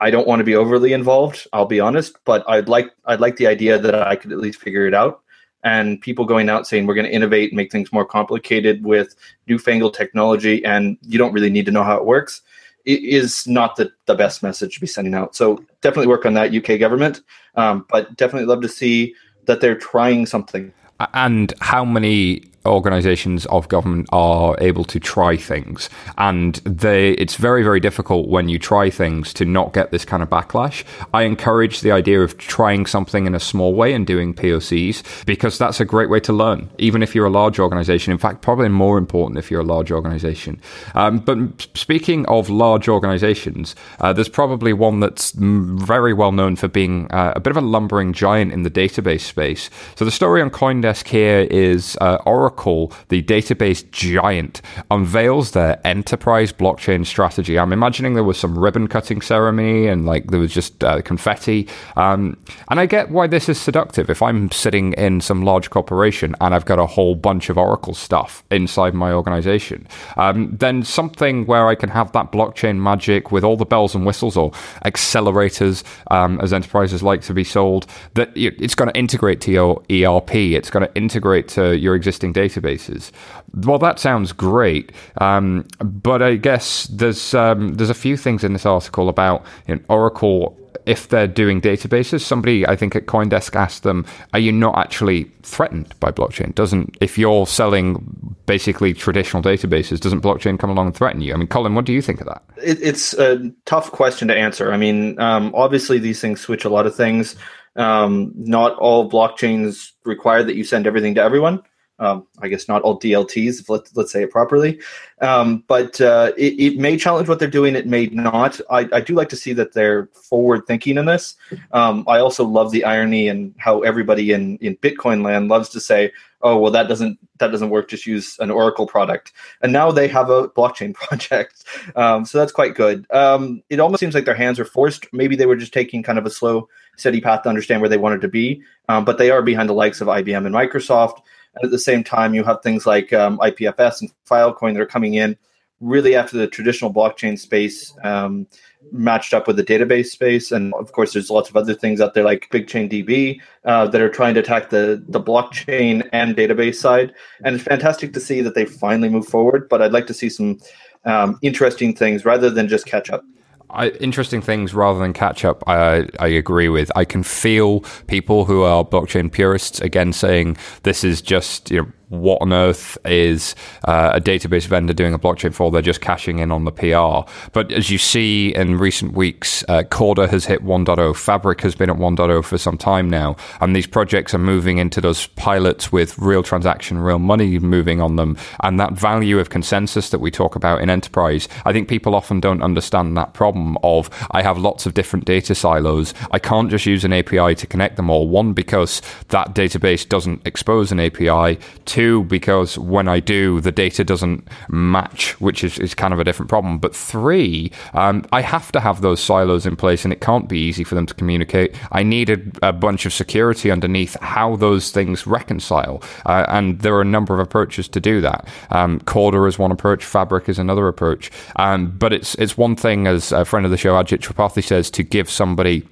[0.00, 3.36] I don't want to be overly involved, I'll be honest, but I'd like I'd like
[3.36, 5.20] the idea that I could at least figure it out.
[5.64, 9.14] And people going out saying we're going to innovate and make things more complicated with
[9.46, 12.42] newfangled technology and you don't really need to know how it works
[12.84, 15.36] it is not the, the best message to be sending out.
[15.36, 17.22] So definitely work on that, UK government.
[17.54, 19.14] Um, but definitely love to see
[19.46, 20.72] that they're trying something.
[21.14, 25.90] And how many organizations of government are able to try things.
[26.18, 30.22] And they it's very very difficult when you try things to not get this kind
[30.22, 30.84] of backlash.
[31.12, 35.58] I encourage the idea of trying something in a small way and doing pocs because
[35.58, 38.12] that's a great way to learn even if you're a large organization.
[38.12, 40.60] In fact probably more important if you're a large organization.
[40.94, 41.38] Um, but
[41.74, 47.32] speaking of large organizations uh, there's probably one that's very well known for being uh,
[47.34, 49.70] a bit of a lumbering giant in the database space.
[49.96, 54.60] So the story on coindesk here is uh, oracle Oracle, the database giant,
[54.90, 57.58] unveils their enterprise blockchain strategy.
[57.58, 61.66] I'm imagining there was some ribbon cutting ceremony and like there was just uh, confetti.
[61.96, 62.36] Um,
[62.68, 64.10] and I get why this is seductive.
[64.10, 67.94] If I'm sitting in some large corporation and I've got a whole bunch of Oracle
[67.94, 69.88] stuff inside my organization,
[70.18, 74.04] um, then something where I can have that blockchain magic with all the bells and
[74.04, 74.50] whistles or
[74.84, 79.82] accelerators, um, as enterprises like to be sold, that it's going to integrate to your
[79.90, 83.10] ERP, it's going to integrate to your existing databases.
[83.54, 88.52] Well, that sounds great, um, but I guess there's um, there's a few things in
[88.52, 93.54] this article about you know, Oracle if they're doing databases, somebody I think at CoinDesk
[93.54, 96.54] asked them, "Are you not actually threatened by blockchain?
[96.54, 101.36] Doesn't if you're selling basically traditional databases, doesn't blockchain come along and threaten you?" I
[101.36, 102.42] mean, Colin, what do you think of that?
[102.62, 104.72] It, it's a tough question to answer.
[104.72, 107.36] I mean, um, obviously these things switch a lot of things.
[107.76, 111.62] Um, not all blockchains require that you send everything to everyone.
[112.02, 114.80] Um, I guess not all DLTs, let's, let's say it properly.
[115.20, 117.76] Um, but uh, it, it, may challenge what they're doing.
[117.76, 118.60] It may not.
[118.68, 121.36] I, I do like to see that they're forward thinking in this.
[121.70, 125.80] Um, I also love the irony and how everybody in, in Bitcoin land loves to
[125.80, 126.10] say,
[126.40, 127.88] "Oh, well, that doesn't that doesn't work.
[127.88, 132.50] Just use an Oracle product." And now they have a blockchain project, um, so that's
[132.50, 133.06] quite good.
[133.12, 135.06] Um, it almost seems like their hands are forced.
[135.12, 137.96] Maybe they were just taking kind of a slow, steady path to understand where they
[137.96, 138.60] wanted to be.
[138.88, 141.20] Um, but they are behind the likes of IBM and Microsoft.
[141.62, 145.14] At the same time, you have things like um, IPFS and Filecoin that are coming
[145.14, 145.36] in
[145.82, 148.46] really after the traditional blockchain space um,
[148.92, 150.52] matched up with the database space.
[150.52, 154.08] And of course, there's lots of other things out there like BigChainDB uh, that are
[154.08, 157.12] trying to attack the, the blockchain and database side.
[157.44, 159.68] And it's fantastic to see that they finally move forward.
[159.68, 160.58] But I'd like to see some
[161.04, 163.24] um, interesting things rather than just catch up.
[163.72, 165.62] I, interesting things rather than catch up.
[165.66, 166.90] I, I agree with.
[166.94, 171.92] I can feel people who are blockchain purists again saying this is just you know
[172.12, 175.70] what on earth is uh, a database vendor doing a blockchain for?
[175.70, 177.30] They're just cashing in on the PR.
[177.52, 181.88] But as you see in recent weeks, uh, Corda has hit 1.0, Fabric has been
[181.88, 186.18] at 1.0 for some time now, and these projects are moving into those pilots with
[186.18, 190.54] real transaction, real money moving on them, and that value of consensus that we talk
[190.54, 191.48] about in enterprise.
[191.64, 195.54] I think people often don't understand that problem of I have lots of different data
[195.54, 196.12] silos.
[196.30, 198.28] I can't just use an API to connect them all.
[198.28, 201.58] One, because that database doesn't expose an API.
[201.84, 206.24] Two, because when I do, the data doesn't match, which is, is kind of a
[206.24, 206.78] different problem.
[206.78, 210.58] But three, um, I have to have those silos in place and it can't be
[210.58, 211.74] easy for them to communicate.
[211.92, 216.02] I needed a bunch of security underneath how those things reconcile.
[216.26, 218.48] Uh, and there are a number of approaches to do that.
[218.70, 221.30] Um, Corda is one approach, Fabric is another approach.
[221.56, 224.90] Um, but it's, it's one thing, as a friend of the show, Ajit Tripathi, says,
[224.90, 225.86] to give somebody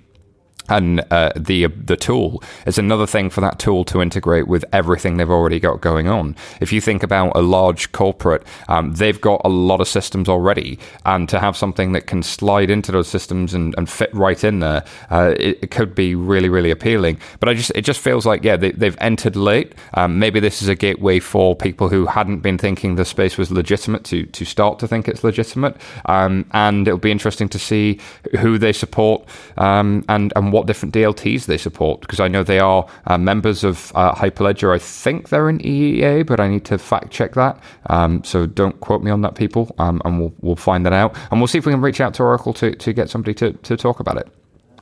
[0.69, 5.17] and uh, the the tool is another thing for that tool to integrate with everything
[5.17, 6.37] they've already got going on.
[6.61, 10.79] If you think about a large corporate, um, they've got a lot of systems already,
[11.05, 14.61] and to have something that can slide into those systems and, and fit right in
[14.61, 17.19] there, uh, it, it, could be really really appealing.
[17.39, 19.75] But I just it just feels like yeah they, have entered late.
[19.95, 23.51] Um, maybe this is a gateway for people who hadn't been thinking the space was
[23.51, 27.99] legitimate to to start to think it's legitimate, um, and it'll be interesting to see
[28.41, 29.25] who they support
[29.57, 33.63] um, and and what different DLTs they support because I know they are uh, members
[33.63, 34.75] of uh, Hyperledger.
[34.75, 37.63] I think they're in EEA, but I need to fact check that.
[37.87, 41.17] Um, so don't quote me on that, people, um, and we'll we'll find that out,
[41.31, 43.53] and we'll see if we can reach out to Oracle to to get somebody to
[43.53, 44.29] to talk about it.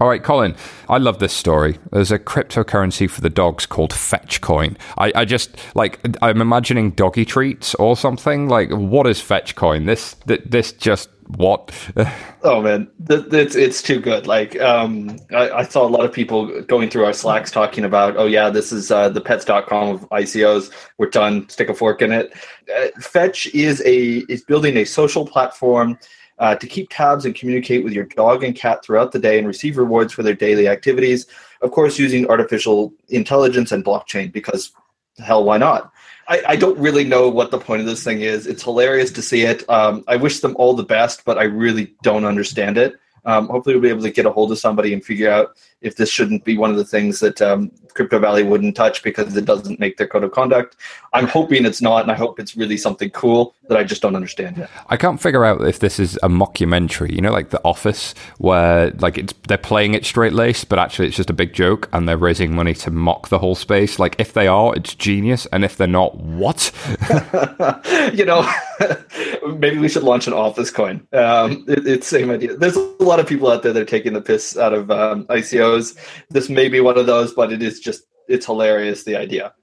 [0.00, 0.54] All right, Colin,
[0.88, 1.76] I love this story.
[1.90, 4.76] There's a cryptocurrency for the dogs called Fetchcoin.
[4.96, 8.48] I, I just like I'm imagining doggy treats or something.
[8.48, 9.86] Like, what is Fetchcoin?
[9.86, 11.90] This this just what?
[12.42, 14.26] oh man, it's it's too good.
[14.26, 18.16] Like, um, I, I, saw a lot of people going through our Slacks talking about,
[18.16, 20.72] oh yeah, this is uh, the Pets.com of ICOs.
[20.96, 21.48] We're done.
[21.48, 22.32] Stick a fork in it.
[22.74, 25.98] Uh, Fetch is a is building a social platform.
[26.38, 29.46] Uh, to keep tabs and communicate with your dog and cat throughout the day and
[29.48, 31.26] receive rewards for their daily activities.
[31.62, 34.70] Of course, using artificial intelligence and blockchain because
[35.18, 35.92] hell, why not?
[36.26, 38.46] I, I, don't really know what the point of this thing is.
[38.46, 39.68] It's hilarious to see it.
[39.70, 42.98] Um, I wish them all the best, but I really don't understand it.
[43.24, 45.96] Um, hopefully, we'll be able to get a hold of somebody and figure out if
[45.96, 49.44] this shouldn't be one of the things that um, Crypto Valley wouldn't touch because it
[49.44, 50.76] doesn't make their code of conduct.
[51.12, 54.14] I'm hoping it's not, and I hope it's really something cool that I just don't
[54.14, 54.70] understand yet.
[54.88, 58.90] I can't figure out if this is a mockumentary, you know, like The Office, where
[58.98, 62.08] like it's they're playing it straight laced, but actually it's just a big joke, and
[62.08, 63.98] they're raising money to mock the whole space.
[63.98, 66.70] Like if they are, it's genius, and if they're not, what?
[68.14, 68.48] you know,
[69.58, 71.06] maybe we should launch an Office coin.
[71.12, 72.56] Um, it, it's same idea.
[72.56, 75.24] There's a lot of people out there that are taking the piss out of um,
[75.26, 75.67] ICO
[76.30, 79.54] this may be one of those, but it is just it's hilarious the idea.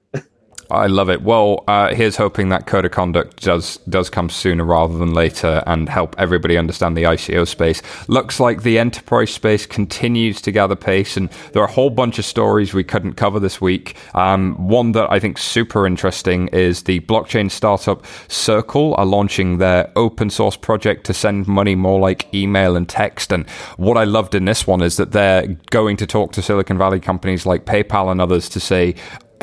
[0.70, 1.22] I love it.
[1.22, 5.62] Well, uh, here's hoping that code of conduct does does come sooner rather than later
[5.66, 7.82] and help everybody understand the ICO space.
[8.08, 12.18] Looks like the enterprise space continues to gather pace, and there are a whole bunch
[12.18, 13.96] of stories we couldn't cover this week.
[14.14, 19.90] Um, one that I think super interesting is the blockchain startup Circle are launching their
[19.96, 23.32] open source project to send money more like email and text.
[23.32, 26.78] And what I loved in this one is that they're going to talk to Silicon
[26.78, 28.94] Valley companies like PayPal and others to say,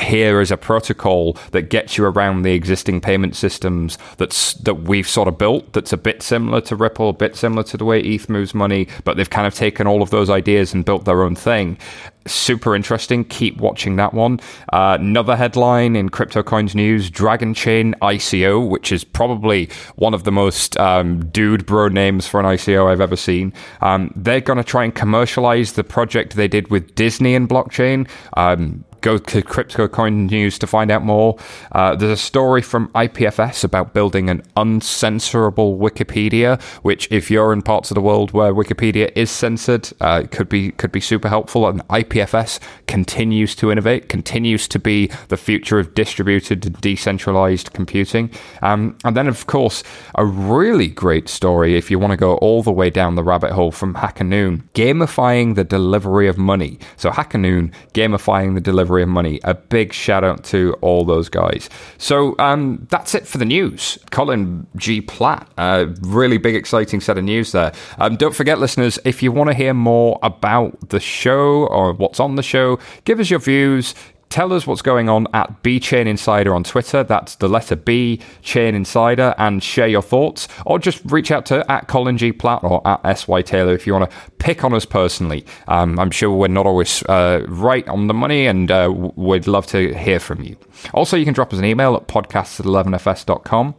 [0.02, 5.08] here is a protocol that gets you around the existing payment systems that's that we've
[5.08, 8.02] sort of built that's a bit similar to Ripple, a bit similar to the way
[8.02, 11.24] ETH moves money, but they've kind of taken all of those ideas and built their
[11.24, 11.78] own thing.
[12.26, 13.26] Super interesting.
[13.26, 14.40] Keep watching that one.
[14.72, 20.24] Uh, another headline in crypto coins news: Dragon Chain ICO, which is probably one of
[20.24, 23.52] the most um, dude bro names for an ICO I've ever seen.
[23.82, 28.08] Um, they're going to try and commercialize the project they did with Disney and blockchain.
[28.38, 31.38] Um, go to CryptoCoin News to find out more.
[31.74, 37.62] Uh, there's a story from IPFS about building an uncensorable Wikipedia, which, if you're in
[37.62, 41.68] parts of the world where Wikipedia is censored, uh, could be could be super helpful.
[41.68, 48.32] And IPFS continues to innovate, continues to be the future of distributed, decentralized computing.
[48.62, 49.84] Um, and then, of course,
[50.16, 53.52] a really great story if you want to go all the way down the rabbit
[53.52, 56.80] hole from Hacker Noon, gamifying the delivery of money.
[56.96, 59.40] So Hacker Noon gamifying the delivery of money.
[59.44, 61.70] A big shout out to all those guys.
[61.98, 63.98] So um, that's it for the news.
[64.12, 65.02] Colin G.
[65.02, 67.72] Platt, a really big, exciting set of news there.
[67.98, 72.20] Um, don't forget, listeners, if you want to hear more about the show or what's
[72.20, 73.96] on the show, give us your views
[74.34, 77.04] tell us what's going on at B Chain Insider on Twitter.
[77.04, 81.72] That's the letter B Chain Insider, and share your thoughts, or just reach out to
[81.72, 84.86] at Colin G Platt or at SY Taylor if you want to pick on us
[84.86, 85.46] personally.
[85.68, 89.68] Um, I'm sure we're not always uh, right on the money, and uh, we'd love
[89.68, 90.58] to hear from you.
[90.96, 93.76] Also, you can drop us an email at podcasts at 11fs.com.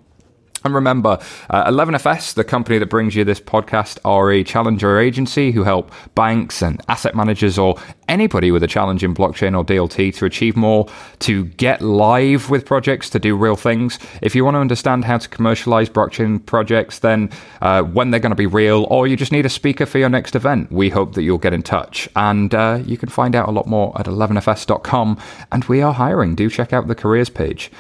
[0.65, 1.19] And remember,
[1.51, 5.93] uh, 11FS, the company that brings you this podcast, are a challenger agency who help
[6.15, 7.77] banks and asset managers or
[8.09, 12.65] anybody with a challenge in blockchain or DLT to achieve more, to get live with
[12.65, 13.99] projects, to do real things.
[14.23, 17.29] If you want to understand how to commercialize blockchain projects, then
[17.61, 20.09] uh, when they're going to be real, or you just need a speaker for your
[20.09, 22.09] next event, we hope that you'll get in touch.
[22.17, 25.19] And uh, you can find out a lot more at 11fs.com.
[25.53, 26.35] And we are hiring.
[26.35, 27.71] Do check out the careers page.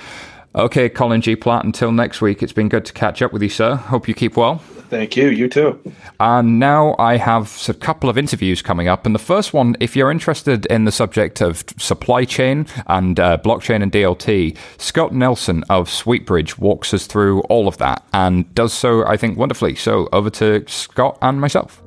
[0.57, 1.35] Okay, Colin G.
[1.35, 3.75] Platt, until next week, it's been good to catch up with you, sir.
[3.75, 4.59] Hope you keep well.
[4.89, 5.29] Thank you.
[5.29, 5.81] You too.
[6.21, 9.05] And now I have a couple of interviews coming up.
[9.05, 13.39] And the first one, if you're interested in the subject of supply chain and uh,
[13.39, 18.73] blockchain and DLT, Scott Nelson of Sweetbridge walks us through all of that and does
[18.73, 19.75] so, I think, wonderfully.
[19.75, 21.83] So over to Scott and myself.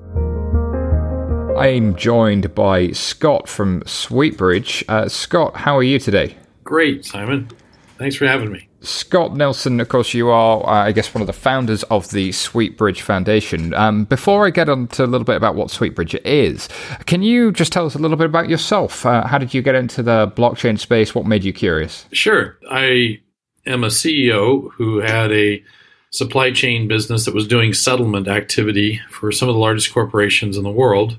[1.58, 4.84] I'm joined by Scott from Sweetbridge.
[4.90, 6.36] Uh, Scott, how are you today?
[6.66, 7.50] Great, Simon.
[7.98, 8.68] Thanks for having me.
[8.82, 12.30] Scott Nelson, of course, you are, uh, I guess, one of the founders of the
[12.30, 13.74] Sweetbridge Foundation.
[13.74, 16.70] Um, before I get on to a little bit about what Sweetbridge is,
[17.06, 19.06] can you just tell us a little bit about yourself?
[19.06, 21.16] Uh, how did you get into the blockchain space?
[21.16, 22.06] What made you curious?
[22.12, 22.58] Sure.
[22.70, 23.20] I
[23.66, 25.64] am a CEO who had a
[26.12, 30.64] supply chain business that was doing settlement activity for some of the largest corporations in
[30.64, 31.18] the world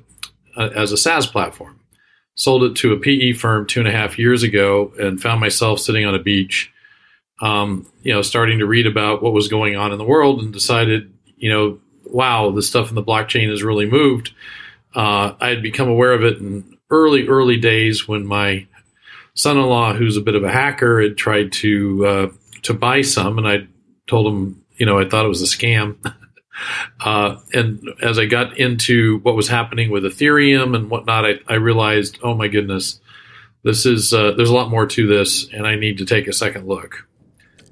[0.56, 1.77] uh, as a SaaS platform
[2.38, 5.80] sold it to a PE firm two and a half years ago, and found myself
[5.80, 6.72] sitting on a beach,
[7.42, 10.52] um, you know, starting to read about what was going on in the world, and
[10.52, 14.32] decided, you know, wow, the stuff in the blockchain has really moved.
[14.94, 18.66] Uh, I had become aware of it in early, early days when my
[19.34, 22.28] son-in-law, who's a bit of a hacker, had tried to uh,
[22.62, 23.66] to buy some, and I
[24.06, 25.96] told him, you know, I thought it was a scam.
[27.00, 31.54] Uh, and as I got into what was happening with Ethereum and whatnot, I, I
[31.54, 33.00] realized, oh my goodness,
[33.62, 36.32] this is uh, there's a lot more to this, and I need to take a
[36.32, 37.07] second look.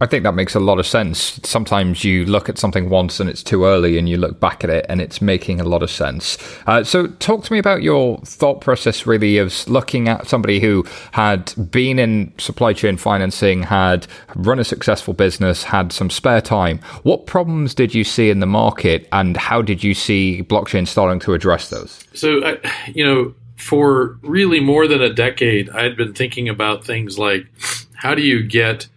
[0.01, 1.41] I think that makes a lot of sense.
[1.43, 4.71] Sometimes you look at something once and it's too early, and you look back at
[4.71, 6.37] it and it's making a lot of sense.
[6.67, 10.85] Uh, so, talk to me about your thought process, really, of looking at somebody who
[11.13, 16.79] had been in supply chain financing, had run a successful business, had some spare time.
[17.03, 21.21] What problems did you see in the market, and how did you see blockchain starting
[21.21, 22.05] to address those?
[22.13, 22.57] So, uh,
[22.89, 27.47] you know, for really more than a decade, I had been thinking about things like
[27.95, 28.89] how do you get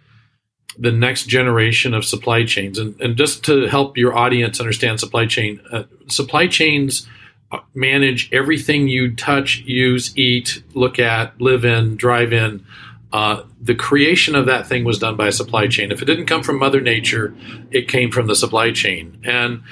[0.80, 2.80] the next generation of supply chains.
[2.80, 7.06] And, and just to help your audience understand supply chain, uh, supply chains
[7.52, 12.66] uh, manage everything you touch, use, eat, look at, live in, drive in.
[13.12, 15.92] Uh, the creation of that thing was done by a supply chain.
[15.92, 17.36] If it didn't come from Mother Nature,
[17.72, 19.20] it came from the supply chain.
[19.26, 19.64] And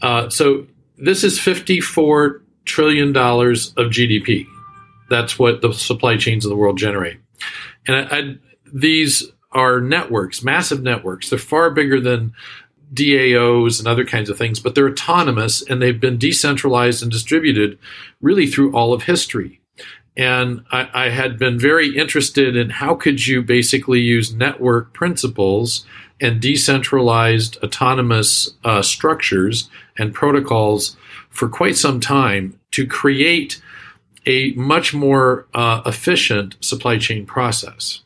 [0.00, 0.66] uh, so
[0.98, 4.46] this is $54 trillion of GDP.
[5.08, 7.20] That's what the supply chains of the world generate.
[7.86, 8.36] And I, I,
[8.72, 11.30] these are networks, massive networks.
[11.30, 12.34] They're far bigger than
[12.92, 17.78] DAOs and other kinds of things, but they're autonomous and they've been decentralized and distributed
[18.20, 19.60] really through all of history.
[20.14, 25.86] And I, I, had been very interested in how could you basically use network principles
[26.20, 30.98] and decentralized autonomous uh, structures and protocols
[31.30, 33.62] for quite some time to create
[34.26, 38.02] a much more uh, efficient supply chain process.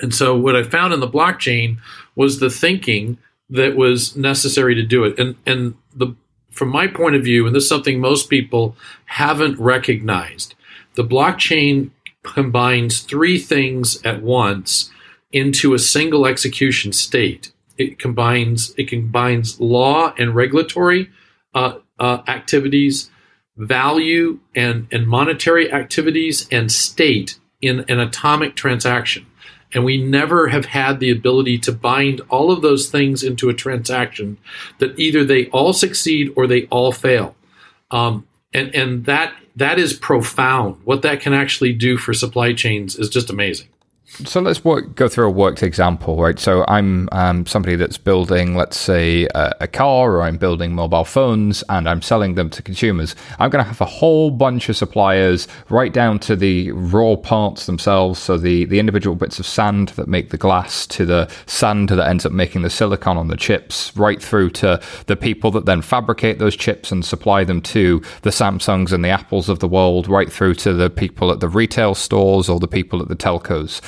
[0.00, 1.78] And so what I found in the blockchain
[2.14, 3.18] was the thinking
[3.50, 5.18] that was necessary to do it.
[5.18, 6.14] And and the
[6.50, 10.54] from my point of view, and this is something most people haven't recognized,
[10.94, 11.90] the blockchain
[12.22, 14.90] combines three things at once
[15.32, 17.52] into a single execution state.
[17.76, 21.10] It combines it combines law and regulatory
[21.54, 23.10] uh, uh, activities,
[23.56, 29.26] value and and monetary activities, and state in an atomic transaction.
[29.74, 33.54] And we never have had the ability to bind all of those things into a
[33.54, 34.38] transaction
[34.78, 37.34] that either they all succeed or they all fail.
[37.90, 40.80] Um, and and that that is profound.
[40.84, 43.68] What that can actually do for supply chains is just amazing.
[44.24, 46.40] So let's work, go through a worked example, right?
[46.40, 51.04] So I'm um, somebody that's building, let's say, a, a, car, or I'm building mobile
[51.04, 53.14] phones, and I'm selling them to consumers.
[53.38, 57.66] I'm going to have a whole bunch of suppliers, right down to the raw parts
[57.66, 58.18] themselves.
[58.18, 62.08] So the the individual bits of sand that make the glass, to the sand that
[62.08, 65.80] ends up making the silicon on the chips, right through to the people that then
[65.80, 70.08] fabricate those chips and supply them to the Samsungs and the Apples of the world,
[70.08, 73.80] right through to the people at the retail stores or the people at the telcos.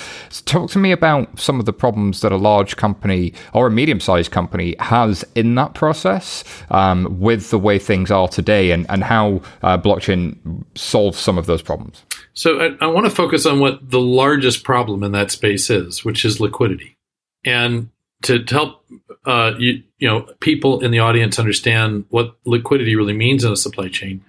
[0.44, 4.00] Talk to me about some of the problems that a large company or a medium
[4.00, 9.04] sized company has in that process um, with the way things are today and, and
[9.04, 12.02] how uh, blockchain solves some of those problems.
[12.34, 16.04] So I, I want to focus on what the largest problem in that space is,
[16.04, 16.96] which is liquidity.
[17.44, 17.90] And
[18.22, 18.84] to, to help
[19.24, 23.56] uh, you, you know people in the audience understand what liquidity really means in a
[23.56, 24.22] supply chain,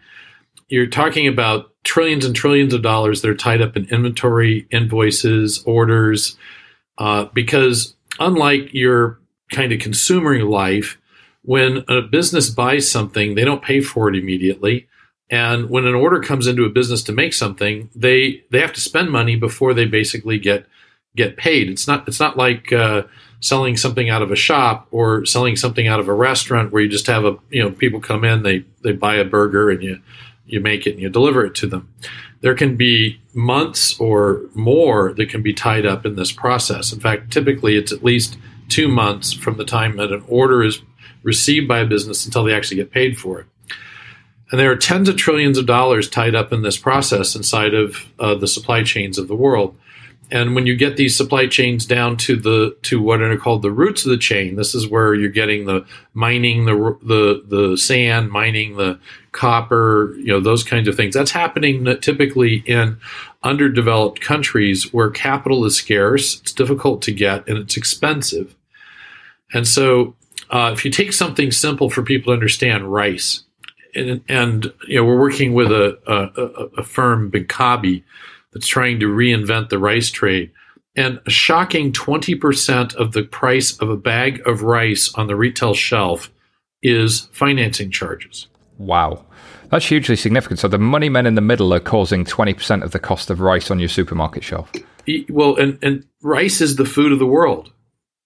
[0.67, 5.63] you're talking about trillions and trillions of dollars that are tied up in inventory, invoices,
[5.63, 6.37] orders,
[6.97, 9.19] uh, because unlike your
[9.51, 10.97] kind of consumer life,
[11.43, 14.87] when a business buys something, they don't pay for it immediately.
[15.29, 18.81] And when an order comes into a business to make something, they they have to
[18.81, 20.65] spend money before they basically get
[21.15, 21.69] get paid.
[21.69, 23.03] It's not it's not like uh,
[23.39, 26.89] selling something out of a shop or selling something out of a restaurant where you
[26.89, 29.99] just have a you know people come in they they buy a burger and you
[30.51, 31.93] you make it and you deliver it to them.
[32.41, 36.91] There can be months or more that can be tied up in this process.
[36.91, 38.37] In fact, typically it's at least
[38.67, 40.81] two months from the time that an order is
[41.23, 43.45] received by a business until they actually get paid for it.
[44.49, 48.05] And there are tens of trillions of dollars tied up in this process inside of
[48.19, 49.77] uh, the supply chains of the world.
[50.31, 53.71] And when you get these supply chains down to the to what are called the
[53.71, 58.31] roots of the chain, this is where you're getting the mining the the the sand,
[58.31, 58.97] mining the
[59.33, 61.13] copper, you know those kinds of things.
[61.13, 62.97] That's happening typically in
[63.43, 68.55] underdeveloped countries where capital is scarce, it's difficult to get, and it's expensive.
[69.53, 70.15] And so,
[70.49, 73.43] uh, if you take something simple for people to understand, rice,
[73.93, 78.03] and, and you know we're working with a a, a firm, Binkabi
[78.53, 80.51] that's trying to reinvent the rice trade.
[80.95, 85.73] And a shocking 20% of the price of a bag of rice on the retail
[85.73, 86.31] shelf
[86.83, 88.47] is financing charges.
[88.77, 89.25] Wow.
[89.69, 90.59] That's hugely significant.
[90.59, 93.71] So the money men in the middle are causing 20% of the cost of rice
[93.71, 94.69] on your supermarket shelf.
[95.29, 97.71] Well, and, and rice is the food of the world.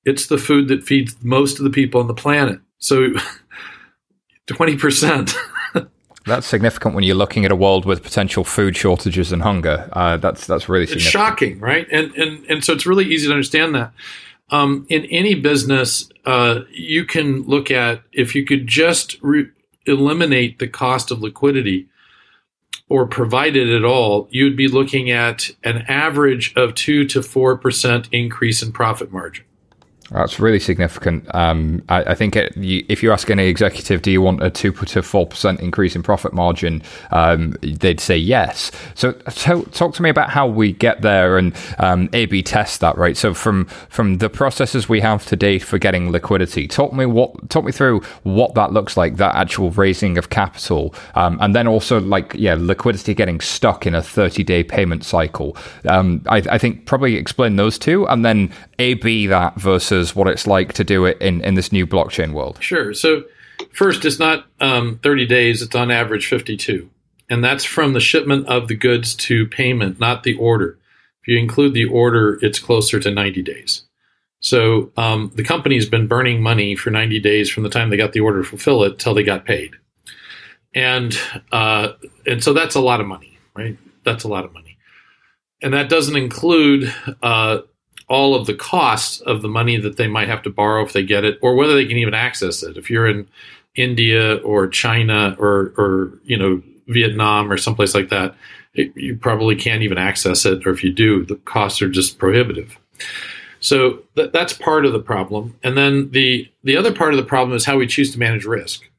[0.06, 2.60] It's the food that feeds most of the people on the planet.
[2.80, 3.10] So
[4.48, 5.36] 20%.
[6.26, 9.88] That's significant when you're looking at a world with potential food shortages and hunger.
[9.94, 11.88] Uh, that's that's really it's shocking, right?
[11.92, 13.94] And and and so it's really easy to understand that.
[14.50, 19.50] Um, in any business, uh, you can look at if you could just re-
[19.86, 21.88] eliminate the cost of liquidity
[22.90, 27.58] or provide it at all, you'd be looking at an average of two to four
[27.58, 29.46] percent increase in profit margin.
[30.12, 31.34] That's really significant.
[31.34, 34.52] Um, I, I, think it, you, if you ask any executive, do you want a
[34.52, 36.84] two to four percent increase in profit margin?
[37.12, 38.72] Um, they'd say yes.
[38.94, 42.98] So, talk to me about how we get there and um, A/B test that.
[43.00, 43.18] Right.
[43.18, 47.66] So, from from the processes we have today for getting liquidity, talk me what talk
[47.66, 49.18] me through what that looks like.
[49.18, 53.96] That actual raising of capital, um, and then also like yeah, liquidity getting stuck in
[53.96, 55.58] a thirty day payment cycle.
[55.90, 60.48] Um, I, I think probably explain those two, and then A/B that versus what it's
[60.48, 62.58] like to do it in, in this new blockchain world?
[62.62, 62.94] Sure.
[62.94, 63.24] So,
[63.72, 66.90] first, it's not um, 30 days, it's on average 52.
[67.30, 70.78] And that's from the shipment of the goods to payment, not the order.
[71.22, 73.84] If you include the order, it's closer to 90 days.
[74.42, 78.14] So um, the company's been burning money for 90 days from the time they got
[78.14, 79.72] the order to fulfill it till they got paid.
[80.76, 81.18] And
[81.52, 81.94] uh,
[82.28, 83.78] and so that's a lot of money, right?
[84.04, 84.78] That's a lot of money.
[85.64, 87.60] And that doesn't include uh,
[88.08, 91.04] all of the costs of the money that they might have to borrow if they
[91.04, 92.78] get it, or whether they can even access it.
[92.78, 93.28] If you're in
[93.76, 98.36] India or China or or you know Vietnam or someplace like that,
[98.74, 102.18] it, you probably can't even access it, or if you do, the costs are just
[102.18, 102.78] prohibitive.
[103.60, 105.56] So th- that's part of the problem.
[105.64, 108.46] And then the the other part of the problem is how we choose to manage
[108.46, 108.90] risk.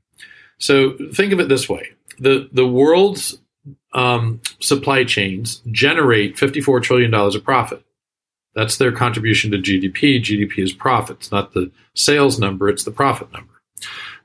[0.59, 3.38] So think of it this way: the the world's
[3.92, 7.86] um, supply chains generate fifty four trillion dollars of profit.
[8.57, 10.18] That's their contribution to GDP.
[10.18, 13.52] GDP is profits, not the sales number, it's the profit number.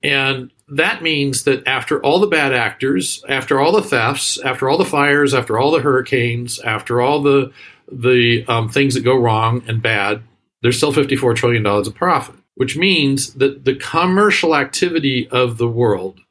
[0.02, 4.78] And that means that after all the bad actors, after all the thefts, after all
[4.78, 7.52] the fires, after all the hurricanes, after all the
[7.92, 10.24] the um, things that go wrong and bad,
[10.62, 15.68] there's still 54 trillion dollars of profit, which means that the commercial activity of the
[15.68, 16.22] world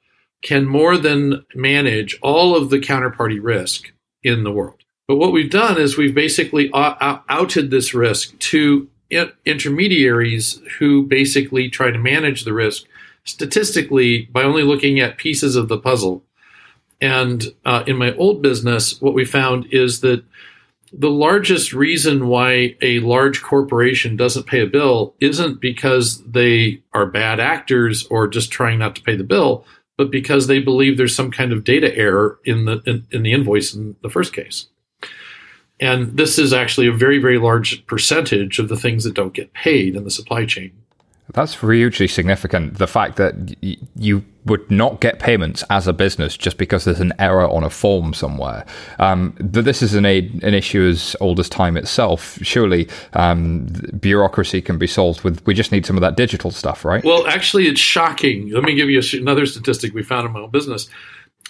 [0.43, 3.93] can more than manage all of the counterparty risk
[4.23, 4.80] in the world
[5.11, 8.89] But what we've done is we've basically outed this risk to
[9.45, 12.85] intermediaries who basically try to manage the risk
[13.25, 16.23] statistically by only looking at pieces of the puzzle.
[17.01, 20.23] And uh, in my old business, what we found is that
[20.93, 27.05] the largest reason why a large corporation doesn't pay a bill isn't because they are
[27.05, 29.65] bad actors or just trying not to pay the bill,
[29.99, 33.33] but because they believe there's some kind of data error in the in, in the
[33.33, 34.69] invoice in the first case.
[35.81, 39.53] And this is actually a very, very large percentage of the things that don't get
[39.55, 40.73] paid in the supply chain.
[41.33, 42.79] That's hugely significant.
[42.79, 47.01] The fact that y- you would not get payments as a business just because there's
[47.01, 48.65] an error on a form somewhere.
[48.99, 52.39] Um, but this is an, an issue as old as time itself.
[52.43, 53.67] Surely um,
[54.01, 57.05] bureaucracy can be solved with, we just need some of that digital stuff, right?
[57.05, 58.51] Well, actually, it's shocking.
[58.51, 60.89] Let me give you another statistic we found in my own business.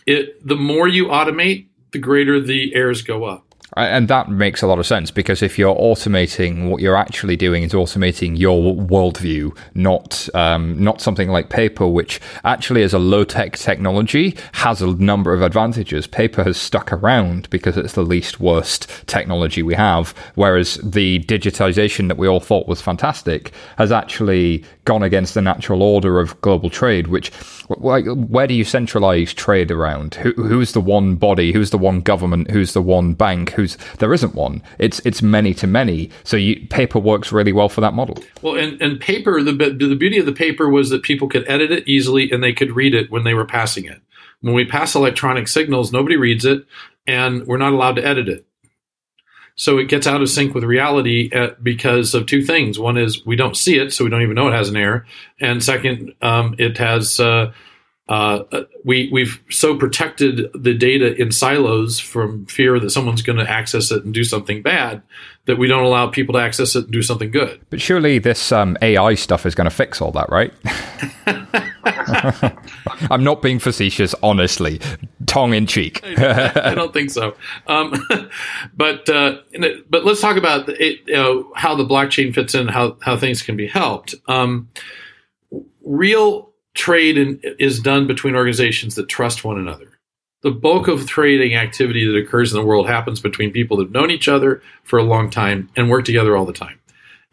[0.06, 3.49] It, the more you automate, the greater the errors go up.
[3.76, 7.62] And that makes a lot of sense because if you're automating, what you're actually doing
[7.62, 13.24] is automating your worldview, not um, not something like paper, which actually is a low
[13.24, 16.06] tech technology, has a number of advantages.
[16.06, 22.08] Paper has stuck around because it's the least worst technology we have, whereas the digitization
[22.08, 26.70] that we all thought was fantastic has actually gone against the natural order of global
[26.70, 27.06] trade.
[27.06, 27.30] Which,
[27.68, 30.16] where do you centralize trade around?
[30.16, 31.52] Who, who's the one body?
[31.52, 32.50] Who's the one government?
[32.50, 33.50] Who's the one bank?
[33.60, 34.62] Who's there isn't one.
[34.78, 36.10] It's it's many to many.
[36.24, 38.18] So you, paper works really well for that model.
[38.42, 41.70] Well, and, and paper the the beauty of the paper was that people could edit
[41.70, 44.00] it easily and they could read it when they were passing it.
[44.40, 46.64] When we pass electronic signals, nobody reads it,
[47.06, 48.46] and we're not allowed to edit it.
[49.54, 52.78] So it gets out of sync with reality at, uh, because of two things.
[52.78, 55.04] One is we don't see it, so we don't even know it has an error,
[55.38, 57.20] and second, um, it has.
[57.20, 57.52] Uh,
[58.10, 58.42] uh,
[58.84, 63.92] we we've so protected the data in silos from fear that someone's going to access
[63.92, 65.00] it and do something bad
[65.46, 67.60] that we don't allow people to access it and do something good.
[67.70, 70.52] But surely this um, AI stuff is going to fix all that, right?
[73.10, 74.80] I'm not being facetious, honestly,
[75.26, 76.00] tongue in cheek.
[76.04, 77.36] I don't think so.
[77.68, 77.94] Um,
[78.76, 79.38] but uh,
[79.88, 83.40] but let's talk about it, you know, how the blockchain fits in, how how things
[83.40, 84.16] can be helped.
[84.26, 84.68] Um,
[85.84, 86.49] real
[86.80, 89.98] trade in, is done between organizations that trust one another.
[90.42, 93.92] The bulk of trading activity that occurs in the world happens between people that have
[93.92, 96.80] known each other for a long time and work together all the time.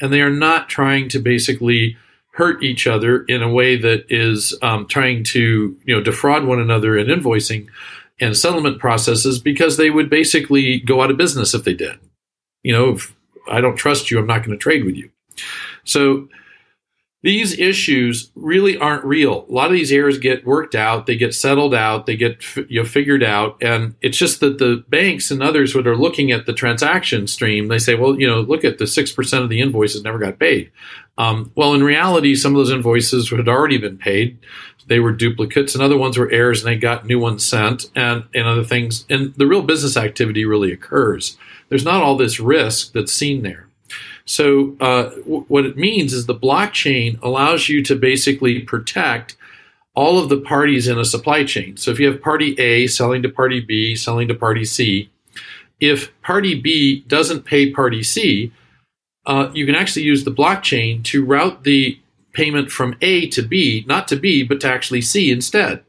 [0.02, 1.95] And they are not trying to basically
[2.34, 6.60] hurt each other in a way that is um, trying to you know defraud one
[6.60, 7.68] another in invoicing
[8.20, 11.98] and settlement processes because they would basically go out of business if they did.
[12.64, 13.16] You know, if
[13.50, 15.10] I don't trust you, I'm not going to trade with you.
[15.86, 16.28] So
[17.28, 19.45] these issues really aren't real.
[19.49, 22.82] A lot of these errors get worked out, they get settled out, they get you
[22.82, 26.45] know, figured out, and it's just that the banks and others that are looking at
[26.45, 29.59] the transaction stream, they say, well, you know, look at the six percent of the
[29.59, 30.71] invoices never got paid.
[31.17, 34.39] Um, well, in reality, some of those invoices had already been paid.
[34.88, 38.23] They were duplicates, and other ones were errors, and they got new ones sent, and
[38.34, 39.05] and other things.
[39.09, 41.38] And the real business activity really occurs.
[41.67, 43.66] There's not all this risk that's seen there.
[44.28, 49.38] So, uh, w- what it means is the blockchain allows you to basically protect
[49.95, 51.78] all of the parties in a supply chain.
[51.78, 55.09] So, if you have party A selling to party B, selling to party C,
[55.80, 58.51] if party B doesn't pay party C,
[59.25, 61.97] uh, you can actually use the blockchain to route the
[62.34, 65.84] payment from A to B, not to B, but to actually C instead.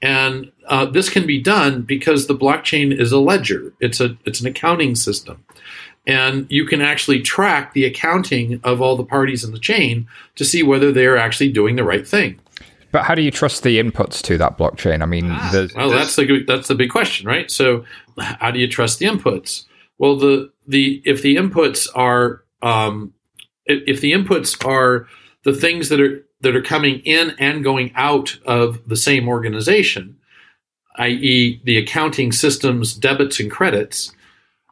[0.00, 3.74] And uh, this can be done because the blockchain is a ledger.
[3.80, 5.44] It's a it's an accounting system
[6.10, 10.44] and you can actually track the accounting of all the parties in the chain to
[10.44, 12.40] see whether they're actually doing the right thing.
[12.90, 15.02] But how do you trust the inputs to that blockchain?
[15.02, 17.48] I mean, ah, there's, well, that's the that's the big question, right?
[17.48, 17.84] So,
[18.18, 19.66] how do you trust the inputs?
[19.98, 23.14] Well, the the if the inputs are um,
[23.66, 25.06] if the inputs are
[25.44, 30.16] the things that are that are coming in and going out of the same organization,
[30.96, 34.12] i.e., the accounting systems debits and credits,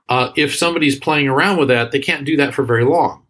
[0.08, 3.22] uh, if somebody's playing around with that, they can't do that for very long.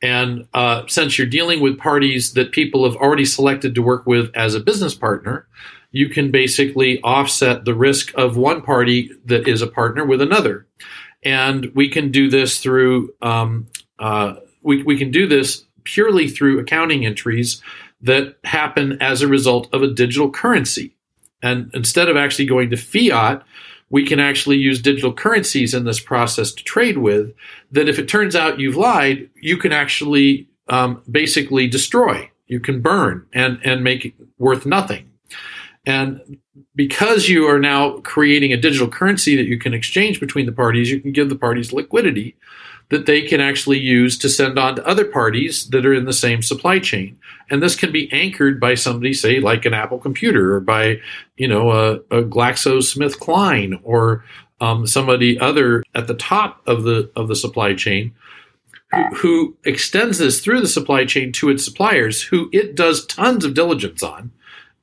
[0.00, 4.30] And uh, since you're dealing with parties that people have already selected to work with
[4.34, 5.48] as a business partner,
[5.90, 10.66] you can basically offset the risk of one party that is a partner with another.
[11.24, 13.66] And we can do this through um,
[13.98, 17.62] uh, we, we can do this purely through accounting entries
[18.00, 20.94] that happen as a result of a digital currency.
[21.42, 23.42] And instead of actually going to fiat,
[23.90, 27.34] we can actually use digital currencies in this process to trade with.
[27.72, 32.80] That if it turns out you've lied, you can actually um, basically destroy, you can
[32.80, 35.10] burn and, and make it worth nothing.
[35.86, 36.38] And
[36.74, 40.90] because you are now creating a digital currency that you can exchange between the parties,
[40.90, 42.36] you can give the parties liquidity
[42.90, 46.12] that they can actually use to send on to other parties that are in the
[46.12, 47.18] same supply chain.
[47.50, 51.00] And this can be anchored by somebody, say, like an Apple computer or by,
[51.36, 54.24] you know, a, a GlaxoSmithKline or
[54.60, 58.14] um, somebody other at the top of the of the supply chain
[58.90, 63.44] who, who, extends this through the supply chain to its suppliers, who it does tons
[63.44, 64.32] of diligence on,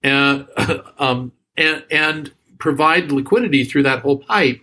[0.03, 0.47] and
[0.99, 4.61] um, and, and provide liquidity through that whole pipe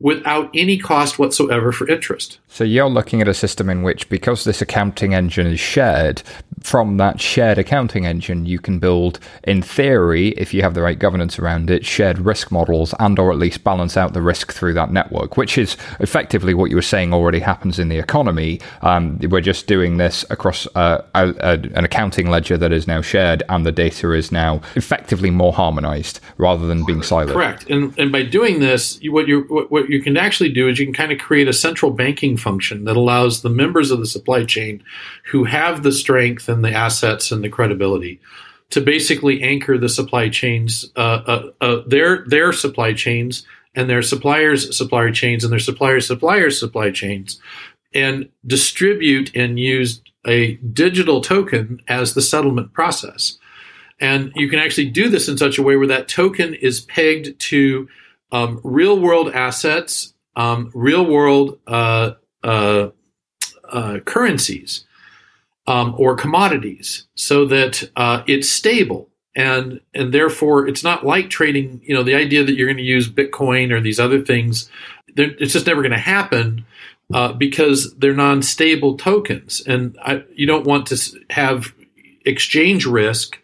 [0.00, 2.38] without any cost whatsoever for interest.
[2.48, 6.22] So you're looking at a system in which, because this accounting engine is shared,
[6.62, 10.98] from that shared accounting engine, you can build, in theory, if you have the right
[10.98, 14.74] governance around it, shared risk models and or at least balance out the risk through
[14.74, 18.60] that network, which is effectively what you were saying already happens in the economy.
[18.82, 23.00] Um, we're just doing this across uh, a, a, an accounting ledger that is now
[23.00, 27.32] shared and the data is now effectively more harmonized rather than being siloed.
[27.32, 27.68] Correct.
[27.70, 30.86] And, and by doing this, what, you what, what you can actually do is you
[30.86, 34.44] can kind of create a central banking function that allows the members of the supply
[34.44, 34.82] chain
[35.26, 38.20] who have the strength and the assets and the credibility
[38.70, 44.02] to basically anchor the supply chains, uh, uh, uh, their their supply chains and their
[44.02, 47.40] suppliers' supply chains and their suppliers' suppliers' supply chains,
[47.94, 53.38] and distribute and use a digital token as the settlement process.
[54.00, 57.38] And you can actually do this in such a way where that token is pegged
[57.40, 57.88] to
[58.32, 62.12] um, real world assets, um, real world uh,
[62.42, 62.90] uh,
[63.68, 64.84] uh, currencies,
[65.66, 71.80] um, or commodities, so that uh, it's stable and and therefore it's not like trading.
[71.84, 74.70] You know, the idea that you're going to use Bitcoin or these other things,
[75.16, 76.64] it's just never going to happen.
[77.12, 81.74] Uh, because they're non-stable tokens, and I, you don't want to have
[82.24, 83.36] exchange risk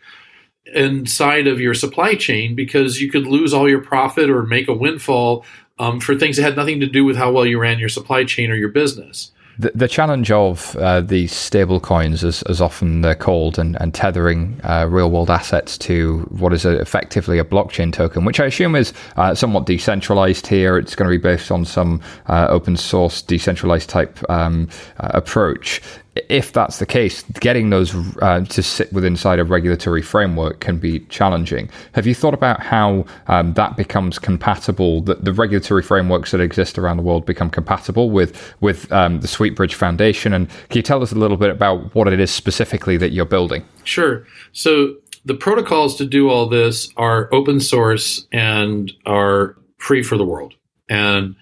[0.75, 4.75] inside of your supply chain because you could lose all your profit or make a
[4.75, 5.45] windfall
[5.79, 8.25] um, for things that had nothing to do with how well you ran your supply
[8.25, 9.33] chain or your business.
[9.59, 13.95] The, the challenge of uh, these stable coins, as, as often they're called, and, and
[13.95, 18.47] tethering uh, real world assets to what is a, effectively a blockchain token, which I
[18.47, 20.77] assume is uh, somewhat decentralized here.
[20.77, 25.81] It's going to be based on some uh, open source, decentralized type um, uh, approach
[26.29, 30.79] if that's the case, getting those uh, to sit within inside a regulatory framework can
[30.79, 31.71] be challenging.
[31.93, 35.01] Have you thought about how um, that becomes compatible?
[35.01, 39.27] That the regulatory frameworks that exist around the world become compatible with with um, the
[39.27, 40.35] Sweetbridge Foundation?
[40.35, 43.25] And can you tell us a little bit about what it is specifically that you're
[43.25, 43.65] building?
[43.85, 44.27] Sure.
[44.53, 50.25] So the protocols to do all this are open source and are free for the
[50.27, 50.53] world,
[50.91, 51.37] and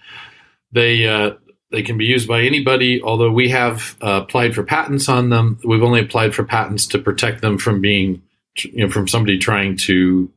[0.70, 1.32] they uh,
[1.70, 5.58] they can be used by anybody, although we have uh, applied for patents on them.
[5.64, 8.22] We've only applied for patents to protect them from being,
[8.62, 10.30] you know, from somebody trying to,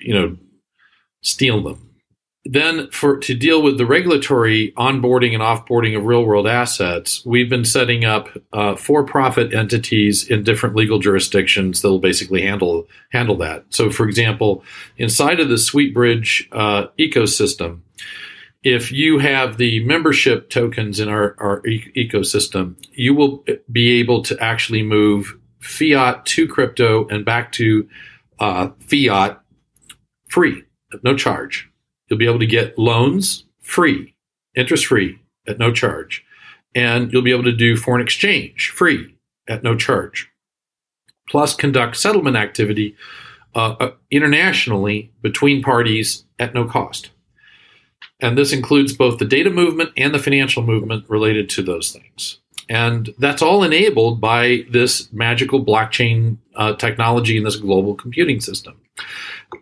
[0.00, 0.36] you know,
[1.22, 1.88] steal them.
[2.44, 7.48] Then, for to deal with the regulatory onboarding and offboarding of real world assets, we've
[7.48, 13.36] been setting up uh, for-profit entities in different legal jurisdictions that will basically handle handle
[13.36, 13.64] that.
[13.70, 14.64] So, for example,
[14.96, 17.78] inside of the Sweetbridge uh, ecosystem,
[18.62, 24.22] if you have the membership tokens in our, our e- ecosystem, you will be able
[24.22, 27.88] to actually move fiat to crypto and back to
[28.38, 29.40] uh, fiat
[30.28, 31.68] free at no charge.
[32.08, 34.14] You'll be able to get loans free,
[34.54, 36.24] interest free at no charge.
[36.74, 39.16] And you'll be able to do foreign exchange free
[39.48, 40.30] at no charge.
[41.28, 42.96] Plus, conduct settlement activity
[43.54, 47.10] uh, uh internationally between parties at no cost.
[48.22, 52.38] And this includes both the data movement and the financial movement related to those things.
[52.68, 58.80] And that's all enabled by this magical blockchain uh, technology and this global computing system,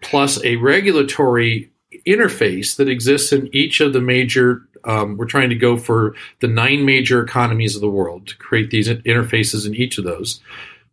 [0.02, 1.72] plus a regulatory
[2.06, 4.62] interface that exists in each of the major.
[4.84, 8.70] Um, we're trying to go for the nine major economies of the world to create
[8.70, 10.40] these interfaces in each of those.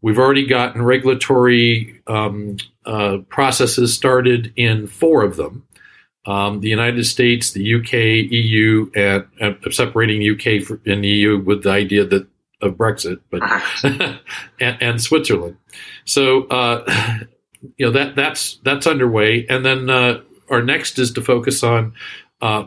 [0.01, 5.67] We've already gotten regulatory um, uh, processes started in four of them
[6.27, 11.71] um, the United States, the UK, EU, and, and separating UK the EU with the
[11.71, 12.27] idea that
[12.61, 13.41] of Brexit, but
[14.59, 15.57] and, and, Switzerland.
[16.05, 16.83] So uh,
[17.77, 21.93] you know that that's that's underway, and then uh, our next is to focus on
[22.41, 22.65] uh,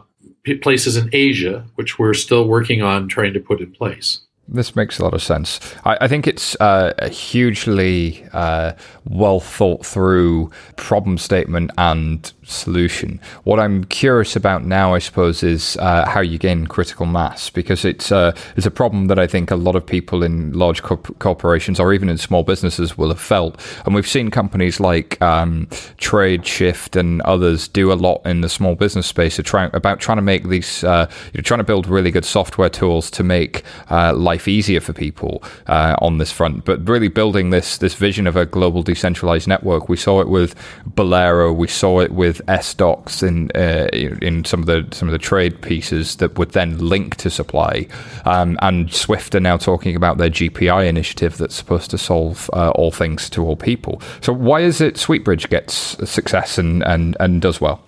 [0.63, 4.21] places in Asia, which we're still working on trying to put in place.
[4.53, 5.61] This makes a lot of sense.
[5.85, 8.73] I, I think it's uh, a hugely uh,
[9.05, 13.21] well thought through problem statement and solution.
[13.45, 17.85] What I'm curious about now, I suppose, is uh, how you gain critical mass because
[17.85, 21.19] it's uh, it's a problem that I think a lot of people in large corp-
[21.19, 25.67] corporations or even in small businesses will have felt, and we've seen companies like um,
[25.99, 30.49] Tradeshift and others do a lot in the small business space about trying to make
[30.49, 34.81] these, uh, you're trying to build really good software tools to make uh, life easier
[34.81, 38.83] for people uh, on this front, but really building this this vision of a global
[38.83, 39.89] decentralized network.
[39.89, 40.55] We saw it with
[40.87, 43.89] Bolero, we saw it with essDOCS in uh,
[44.25, 47.87] in some of the some of the trade pieces that would then link to supply.
[48.25, 52.71] Um, and Swift are now talking about their GPI initiative that's supposed to solve uh,
[52.71, 54.01] all things to all people.
[54.21, 55.75] So why is it Sweetbridge gets
[56.09, 57.83] success and and, and does well?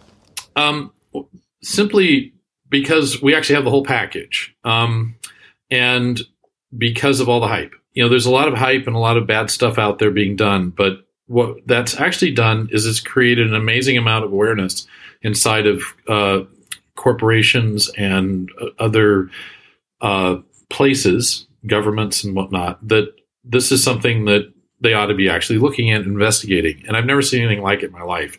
[0.57, 0.93] Um,
[1.63, 2.35] simply
[2.69, 5.17] because we actually have the whole package, um,
[5.71, 6.21] and
[6.77, 7.73] because of all the hype.
[7.93, 10.11] You know, there's a lot of hype and a lot of bad stuff out there
[10.11, 14.87] being done, but what that's actually done is it's created an amazing amount of awareness
[15.23, 16.41] inside of uh,
[16.95, 19.31] corporations and uh, other
[20.03, 20.37] uh,
[20.69, 23.15] places, governments and whatnot, that
[23.45, 24.53] this is something that
[24.83, 26.83] they ought to be actually looking at investigating.
[26.87, 28.39] And I've never seen anything like it in my life.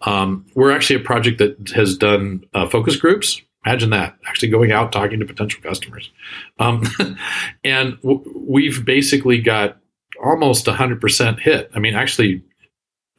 [0.00, 3.42] Um, we're actually a project that has done uh, focus groups.
[3.66, 6.10] Imagine that actually going out talking to potential customers.
[6.58, 6.84] Um,
[7.64, 9.76] and w- we've basically got
[10.22, 11.70] almost 100% hit.
[11.74, 12.42] I mean, actually,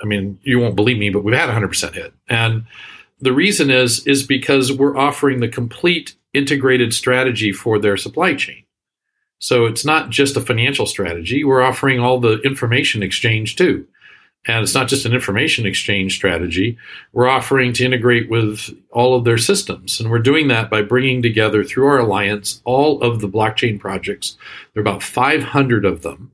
[0.01, 2.13] I mean, you won't believe me, but we've had 100% hit.
[2.27, 2.65] And
[3.19, 8.63] the reason is is because we're offering the complete integrated strategy for their supply chain.
[9.39, 13.87] So it's not just a financial strategy, we're offering all the information exchange too.
[14.47, 16.77] And it's not just an information exchange strategy.
[17.13, 19.99] We're offering to integrate with all of their systems.
[19.99, 24.37] And we're doing that by bringing together through our alliance all of the blockchain projects.
[24.73, 26.31] There are about 500 of them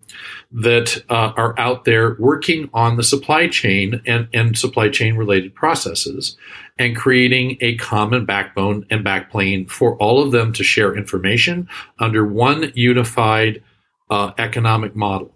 [0.52, 5.54] that uh, are out there working on the supply chain and, and supply chain related
[5.54, 6.38] processes
[6.80, 11.68] and creating a common backbone and backplane for all of them to share information
[12.00, 13.62] under one unified
[14.10, 15.34] uh, economic model.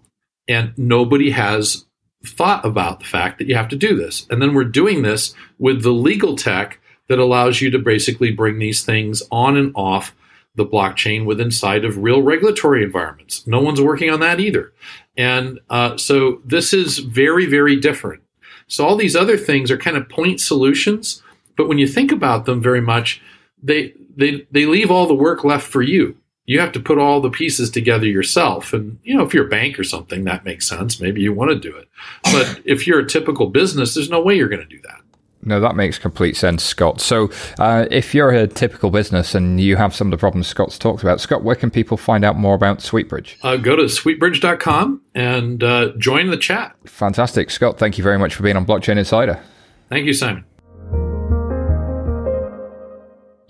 [0.48, 1.84] And nobody has
[2.24, 4.26] thought about the fact that you have to do this.
[4.30, 8.58] And then we're doing this with the legal tech that allows you to basically bring
[8.58, 10.14] these things on and off
[10.54, 13.46] the blockchain with inside of real regulatory environments.
[13.46, 14.72] No one's working on that either.
[15.16, 18.22] And uh, so this is very, very different.
[18.66, 21.22] So all these other things are kind of point solutions,
[21.56, 23.20] but when you think about them very much,
[23.62, 27.20] they they they leave all the work left for you you have to put all
[27.20, 28.72] the pieces together yourself.
[28.72, 31.00] And, you know, if you're a bank or something, that makes sense.
[31.00, 31.88] Maybe you want to do it.
[32.24, 35.01] But if you're a typical business, there's no way you're going to do that.
[35.44, 37.00] No, that makes complete sense, Scott.
[37.00, 40.78] So, uh, if you're a typical business and you have some of the problems Scott's
[40.78, 43.38] talked about, Scott, where can people find out more about Sweetbridge?
[43.42, 46.76] Uh, go to sweetbridge.com and uh, join the chat.
[46.84, 47.50] Fantastic.
[47.50, 49.40] Scott, thank you very much for being on Blockchain Insider.
[49.88, 50.44] Thank you, Simon.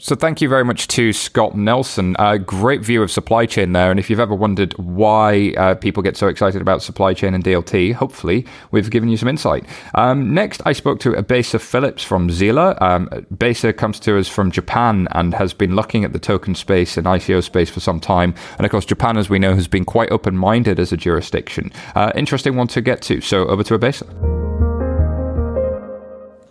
[0.02, 2.16] So thank you very much to Scott Nelson.
[2.18, 3.88] A great view of supply chain there.
[3.88, 7.44] And if you've ever wondered why uh, people get so excited about supply chain and
[7.44, 9.64] DLT, hopefully we've given you some insight.
[9.94, 12.76] Um, next, I spoke to Abesa Phillips from Zilla.
[12.80, 16.96] Um, Abesa comes to us from Japan and has been looking at the token space
[16.96, 18.34] and ICO space for some time.
[18.58, 21.70] And of course, Japan, as we know, has been quite open minded as a jurisdiction.
[21.94, 23.20] Uh, interesting one to get to.
[23.20, 24.41] So over to Abesa.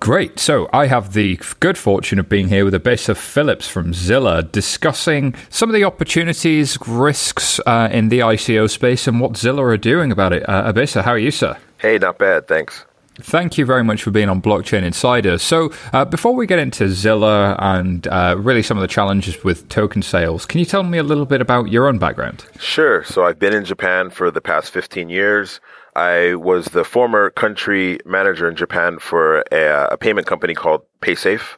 [0.01, 0.39] Great.
[0.39, 5.35] So I have the good fortune of being here with Abesa Phillips from Zilla discussing
[5.51, 10.11] some of the opportunities, risks uh, in the ICO space and what Zilla are doing
[10.11, 10.49] about it.
[10.49, 11.55] Uh, Abesa, how are you, sir?
[11.77, 12.47] Hey, not bad.
[12.47, 12.83] Thanks.
[13.19, 15.37] Thank you very much for being on Blockchain Insider.
[15.37, 19.69] So, uh, before we get into Zilla and uh, really some of the challenges with
[19.69, 22.43] token sales, can you tell me a little bit about your own background?
[22.59, 23.03] Sure.
[23.03, 25.59] So, I've been in Japan for the past 15 years.
[25.95, 31.57] I was the former country manager in Japan for a, a payment company called PaySafe.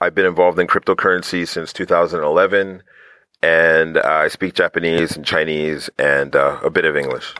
[0.00, 2.82] I've been involved in cryptocurrency since 2011,
[3.42, 7.34] and uh, I speak Japanese and Chinese and uh, a bit of English.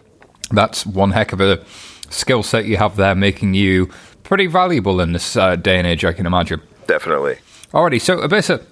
[0.51, 1.65] That's one heck of a
[2.11, 3.91] skill set you have there, making you
[4.23, 6.61] pretty valuable in this uh, day and age, I can imagine.
[6.87, 7.39] Definitely.
[7.73, 8.65] Alrighty, so Abesa,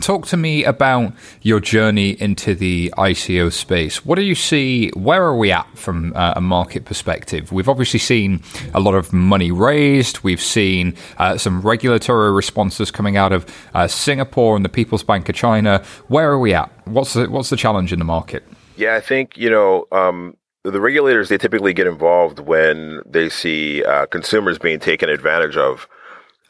[0.00, 4.04] talk to me about your journey into the ICO space.
[4.04, 4.90] What do you see?
[4.90, 7.52] Where are we at from uh, a market perspective?
[7.52, 8.42] We've obviously seen
[8.74, 10.22] a lot of money raised.
[10.22, 15.28] We've seen uh, some regulatory responses coming out of uh, Singapore and the People's Bank
[15.28, 15.82] of China.
[16.08, 16.70] Where are we at?
[16.86, 18.44] What's the, what's the challenge in the market?
[18.76, 21.28] Yeah, I think you know um, the regulators.
[21.28, 25.86] They typically get involved when they see uh, consumers being taken advantage of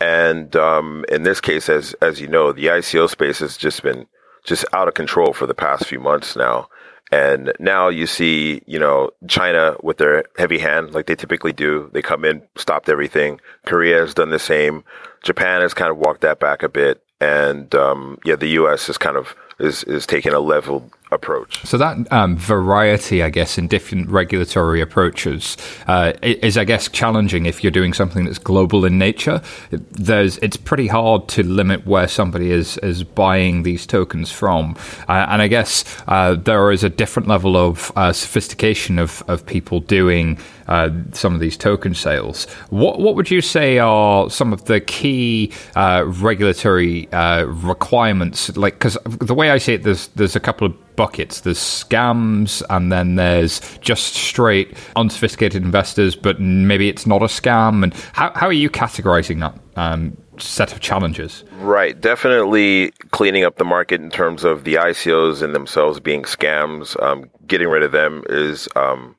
[0.00, 4.06] and um, in this case, as as you know, the ICO space has just been
[4.44, 6.68] just out of control for the past few months now.
[7.12, 11.90] And now you see, you know, China with their heavy hand, like they typically do.
[11.92, 13.40] They come in, stopped everything.
[13.66, 14.84] Korea has done the same.
[15.24, 17.02] Japan has kind of walked that back a bit.
[17.20, 18.88] And um, yeah, the U.S.
[18.88, 21.64] is kind of is is taking a leveled approach.
[21.66, 25.56] So that um, variety, I guess, in different regulatory approaches
[25.86, 29.42] uh, is, I guess, challenging if you're doing something that's global in nature.
[29.70, 34.76] There's, it's pretty hard to limit where somebody is is buying these tokens from,
[35.08, 39.44] uh, and I guess uh, there is a different level of uh, sophistication of of
[39.46, 40.38] people doing
[40.68, 42.46] uh, some of these token sales.
[42.70, 48.56] What what would you say are some of the key uh, regulatory requirements?
[48.56, 51.40] Like, because the way I see it, there's there's a couple of buckets.
[51.40, 57.82] There's scams, and then there's just straight unsophisticated investors, but maybe it's not a scam.
[57.82, 61.44] And how, how are you categorizing that um, set of challenges?
[61.58, 62.00] Right.
[62.00, 67.00] Definitely cleaning up the market in terms of the ICOs and themselves being scams.
[67.02, 69.16] Um, getting rid of them is um,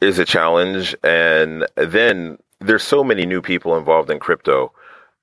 [0.00, 0.94] is a challenge.
[1.02, 4.72] And then there's so many new people involved in crypto.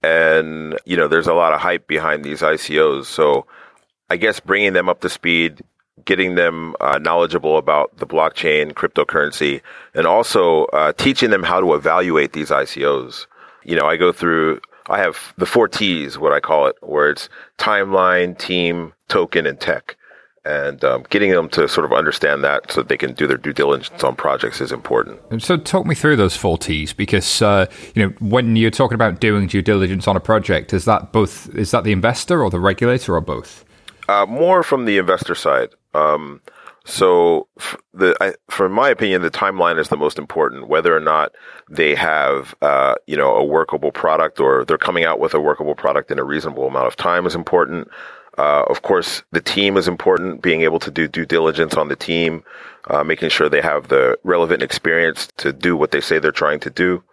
[0.03, 3.05] And, you know, there's a lot of hype behind these ICOs.
[3.05, 3.45] So
[4.09, 5.61] I guess bringing them up to speed,
[6.05, 9.61] getting them uh, knowledgeable about the blockchain, cryptocurrency,
[9.93, 13.27] and also uh, teaching them how to evaluate these ICOs.
[13.63, 17.09] You know, I go through, I have the four T's, what I call it, where
[17.09, 19.95] it's timeline, team, token, and tech.
[20.43, 23.37] And um, getting them to sort of understand that so that they can do their
[23.37, 25.19] due diligence on projects is important.
[25.29, 28.95] And so, talk me through those four T's because uh, you know when you're talking
[28.95, 32.49] about doing due diligence on a project, is that both is that the investor or
[32.49, 33.63] the regulator or both?
[34.09, 35.69] Uh, more from the investor side.
[35.93, 36.41] Um,
[36.83, 37.47] so,
[37.93, 40.67] the I, for my opinion, the timeline is the most important.
[40.67, 41.31] Whether or not
[41.69, 45.75] they have, uh, you know, a workable product or they're coming out with a workable
[45.75, 47.87] product in a reasonable amount of time is important.
[48.37, 50.41] Uh, of course, the team is important.
[50.41, 52.43] Being able to do due diligence on the team,
[52.89, 56.59] uh, making sure they have the relevant experience to do what they say they're trying
[56.61, 57.03] to do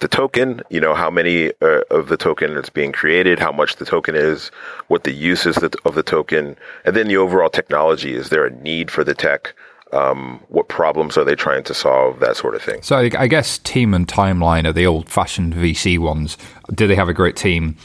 [0.00, 3.76] the token, you know, how many uh, of the token is being created, how much
[3.76, 4.50] the token is,
[4.86, 8.14] what the use is of the token, and then the overall technology.
[8.14, 9.54] Is there a need for the tech?
[9.92, 12.20] Um, what problems are they trying to solve?
[12.20, 12.82] That sort of thing.
[12.82, 16.36] So I guess team and timeline are the old-fashioned VC ones.
[16.72, 17.76] Do they have a great team?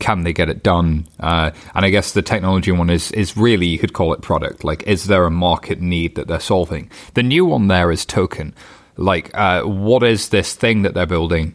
[0.00, 1.06] Can they get it done?
[1.20, 4.64] Uh, and I guess the technology one is is really you could call it product.
[4.64, 6.90] Like, is there a market need that they're solving?
[7.14, 8.52] The new one there is token.
[8.96, 11.54] Like, uh, what is this thing that they're building?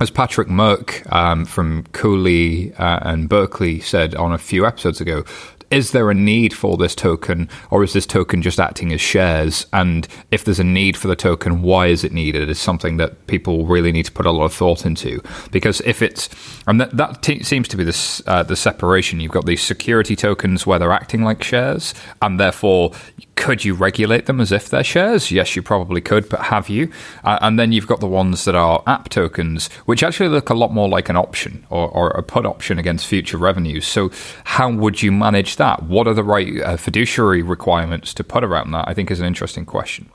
[0.00, 5.24] As Patrick Murck um, from Cooley uh, and Berkeley said on a few episodes ago,
[5.70, 9.66] is there a need for this token, or is this token just acting as shares?
[9.72, 12.48] And if there's a need for the token, why is it needed?
[12.48, 15.20] Is something that people really need to put a lot of thought into.
[15.50, 16.30] Because if it's,
[16.66, 19.20] and that, that t- seems to be the uh, the separation.
[19.20, 21.92] You've got these security tokens where they're acting like shares,
[22.22, 22.92] and therefore,
[23.38, 25.30] could you regulate them as if they're shares?
[25.30, 26.90] Yes, you probably could, but have you?
[27.24, 30.54] Uh, and then you've got the ones that are app tokens, which actually look a
[30.54, 33.86] lot more like an option or, or a put option against future revenues.
[33.86, 34.10] So,
[34.44, 35.84] how would you manage that?
[35.84, 38.88] What are the right uh, fiduciary requirements to put around that?
[38.88, 40.10] I think is an interesting question.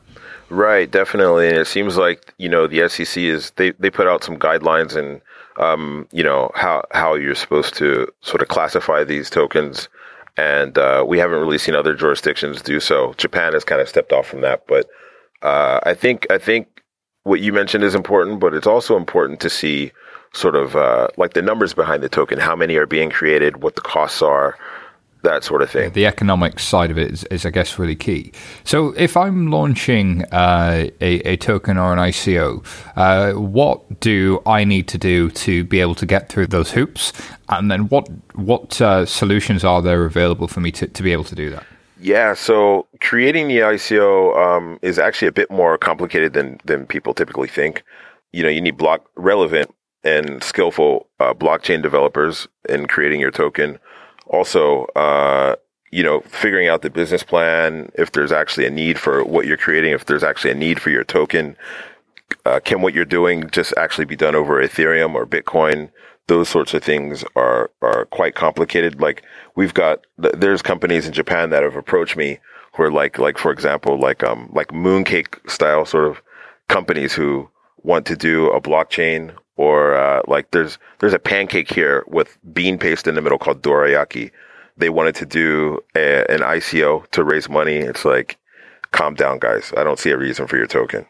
[0.50, 1.48] Right, definitely.
[1.48, 4.96] And it seems like you know the SEC is they they put out some guidelines
[4.98, 5.22] and
[5.58, 9.88] um, you know how how you're supposed to sort of classify these tokens.
[10.36, 13.14] And uh, we haven't really seen other jurisdictions do so.
[13.18, 14.90] Japan has kind of stepped off from that, but
[15.44, 16.82] uh, I think I think
[17.24, 19.92] what you mentioned is important, but it's also important to see
[20.34, 23.76] sort of uh, like the numbers behind the token, how many are being created, what
[23.76, 24.58] the costs are,
[25.24, 25.92] that sort of thing.
[25.92, 28.32] The economic side of it is, is I guess, really key.
[28.64, 32.64] So, if I'm launching uh, a, a, token or an ICO,
[32.96, 37.14] uh, what do I need to do to be able to get through those hoops?
[37.50, 41.26] And then, what what uh, solutions are there available for me to, to be able
[41.26, 41.66] to do that?
[42.00, 47.14] Yeah, so creating the ICO um, is actually a bit more complicated than than people
[47.14, 47.84] typically think.
[48.34, 53.80] You know, you need block relevant and skillful uh, blockchain developers in creating your token
[54.28, 55.56] also, uh,
[55.92, 59.58] you know, figuring out the business plan, if there's actually a need for what you're
[59.58, 61.56] creating, if there's actually a need for your token,
[62.46, 65.92] uh, can what you're doing just actually be done over Ethereum or Bitcoin?
[66.28, 69.02] Those sorts of things are are quite complicated.
[69.02, 69.24] Like
[69.56, 72.40] we've got, there's companies in Japan that have approached me
[72.74, 76.22] who are like, like for example, like um, like mooncake style sort of
[76.70, 77.50] companies who
[77.84, 82.78] want to do a blockchain or uh, like there's there's a pancake here with bean
[82.78, 84.32] paste in the middle called dorayaki.
[84.78, 87.78] They wanted to do a, an ICO to raise money.
[87.78, 88.38] It's like,
[88.92, 89.72] calm down, guys.
[89.78, 91.06] I don't see a reason for your token.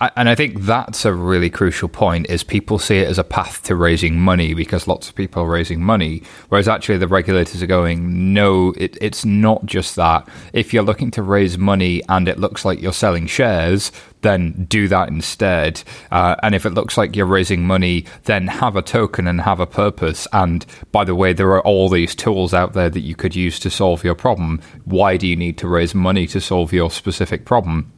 [0.00, 3.64] And I think that's a really crucial point is people see it as a path
[3.64, 7.66] to raising money because lots of people are raising money, whereas actually the regulators are
[7.66, 10.28] going, no, it, it's not just that.
[10.52, 13.90] If you're looking to raise money and it looks like you're selling shares,
[14.20, 15.82] then do that instead.
[16.12, 19.58] Uh, and if it looks like you're raising money, then have a token and have
[19.58, 20.28] a purpose.
[20.32, 23.58] And by the way, there are all these tools out there that you could use
[23.60, 24.60] to solve your problem.
[24.84, 27.92] Why do you need to raise money to solve your specific problem?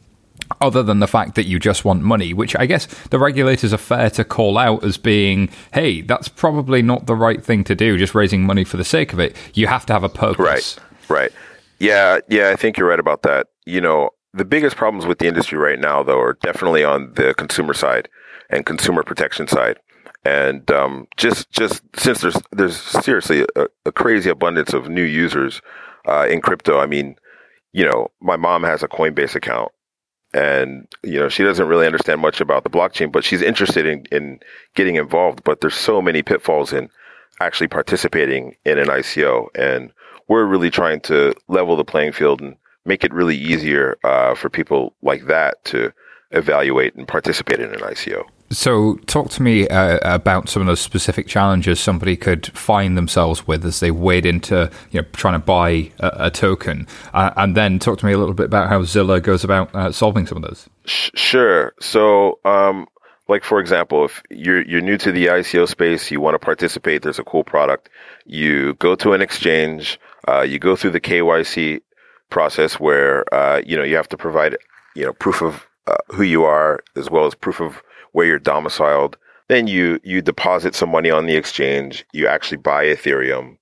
[0.61, 3.79] Other than the fact that you just want money, which I guess the regulators are
[3.79, 7.97] fair to call out as being, hey, that's probably not the right thing to do,
[7.97, 9.37] just raising money for the sake of it.
[9.55, 10.39] You have to have a purpose.
[10.39, 10.79] Right,
[11.09, 11.33] right.
[11.79, 13.49] Yeah, yeah, I think you're right about that.
[13.65, 17.35] You know, the biggest problems with the industry right now, though, are definitely on the
[17.35, 18.09] consumer side
[18.51, 19.79] and consumer protection side.
[20.25, 25.63] And um, just just since there's there's seriously a, a crazy abundance of new users
[26.07, 26.79] uh, in crypto.
[26.79, 27.17] I mean,
[27.73, 29.73] you know, my mom has a Coinbase account
[30.33, 34.05] and you know she doesn't really understand much about the blockchain but she's interested in,
[34.13, 34.41] in
[34.75, 35.43] getting involved.
[35.45, 36.89] But there's so many pitfalls in
[37.41, 39.93] actually participating in an ico and
[40.29, 42.55] we're really trying to level the playing field and
[42.85, 45.93] make it really easier uh, for people like that to
[46.33, 50.81] evaluate and participate in an ico so, talk to me uh, about some of those
[50.81, 55.39] specific challenges somebody could find themselves with as they wade into you know trying to
[55.39, 58.83] buy a, a token, uh, and then talk to me a little bit about how
[58.83, 60.69] Zilla goes about uh, solving some of those.
[60.85, 61.75] Sure.
[61.79, 62.89] So, um,
[63.29, 67.03] like for example, if you're you're new to the ICO space, you want to participate.
[67.03, 67.89] There's a cool product.
[68.27, 70.01] You go to an exchange.
[70.27, 71.83] Uh, you go through the KYC
[72.31, 74.57] process where uh, you know you have to provide
[74.97, 77.83] you know proof of uh, who you are as well as proof of
[78.13, 79.17] where you're domiciled.
[79.49, 82.05] Then you you deposit some money on the exchange.
[82.13, 83.57] You actually buy Ethereum,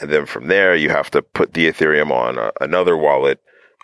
[0.00, 3.40] and then from there you have to put the Ethereum on a, another wallet,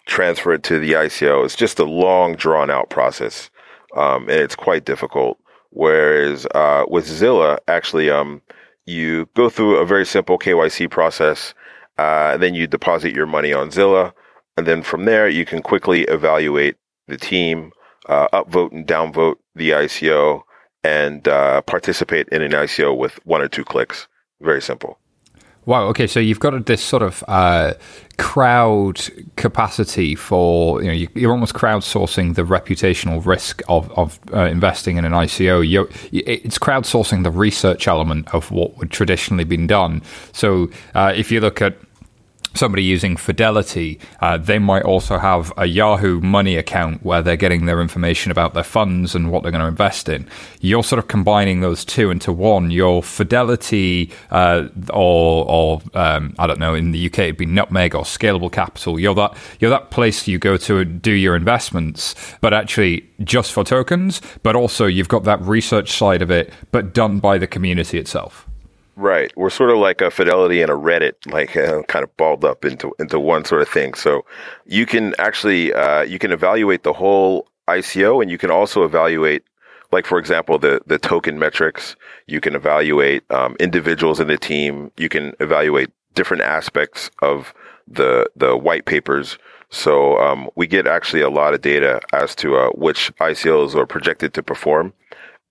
[0.06, 1.44] transfer it to the ICO.
[1.44, 3.50] It's just a long, drawn out process,
[3.96, 5.38] um, and it's quite difficult.
[5.70, 8.42] Whereas uh, with Zilla, actually, um,
[8.86, 11.54] you go through a very simple KYC process,
[11.98, 14.12] uh, then you deposit your money on Zilla,
[14.56, 16.76] and then from there you can quickly evaluate
[17.06, 17.72] the team,
[18.10, 20.42] uh, upvote and downvote the ICO
[20.82, 24.08] and uh, participate in an ICO with one or two clicks.
[24.40, 24.98] Very simple.
[25.66, 25.84] Wow.
[25.88, 26.06] Okay.
[26.06, 27.74] So you've got this sort of uh,
[28.18, 29.00] crowd
[29.36, 35.04] capacity for you know you're almost crowdsourcing the reputational risk of of uh, investing in
[35.04, 35.68] an ICO.
[35.68, 40.02] You're, it's crowdsourcing the research element of what would traditionally been done.
[40.32, 41.76] So uh, if you look at
[42.54, 47.66] somebody using Fidelity, uh, they might also have a Yahoo Money account where they're getting
[47.66, 50.26] their information about their funds and what they're going to invest in.
[50.60, 52.70] You're sort of combining those two into one.
[52.70, 57.94] Your Fidelity, uh, or, or um, I don't know, in the UK it'd be Nutmeg
[57.94, 58.98] or Scalable Capital.
[58.98, 63.64] You're that you're that place you go to do your investments, but actually just for
[63.64, 64.20] tokens.
[64.42, 68.49] But also you've got that research side of it, but done by the community itself.
[68.96, 69.32] Right.
[69.36, 72.64] We're sort of like a Fidelity and a Reddit, like uh, kind of balled up
[72.64, 73.94] into into one sort of thing.
[73.94, 74.24] So
[74.66, 79.44] you can actually uh, you can evaluate the whole ICO, and you can also evaluate,
[79.92, 81.96] like for example, the the token metrics.
[82.26, 84.90] You can evaluate um, individuals in the team.
[84.96, 87.54] You can evaluate different aspects of
[87.86, 89.38] the the white papers.
[89.70, 93.86] So um, we get actually a lot of data as to uh, which ICOs are
[93.86, 94.92] projected to perform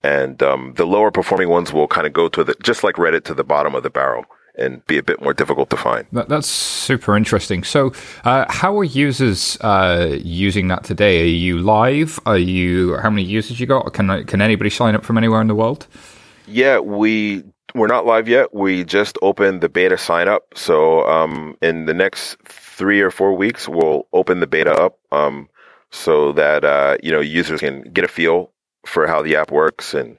[0.03, 3.23] and um, the lower performing ones will kind of go to the just like Reddit
[3.25, 4.25] to the bottom of the barrel
[4.55, 6.05] and be a bit more difficult to find.
[6.11, 7.63] That, that's super interesting.
[7.63, 7.93] So,
[8.25, 11.21] uh, how are users uh, using that today?
[11.21, 12.19] Are you live?
[12.25, 12.97] Are you?
[12.97, 13.93] How many users you got?
[13.93, 15.87] Can can anybody sign up from anywhere in the world?
[16.47, 17.43] Yeah, we
[17.75, 18.53] we're not live yet.
[18.53, 20.43] We just opened the beta sign up.
[20.55, 24.97] So, um, in the next three or four weeks, we'll open the beta up.
[25.11, 25.49] Um,
[25.91, 28.51] so that uh, you know users can get a feel
[28.86, 30.17] for how the app works and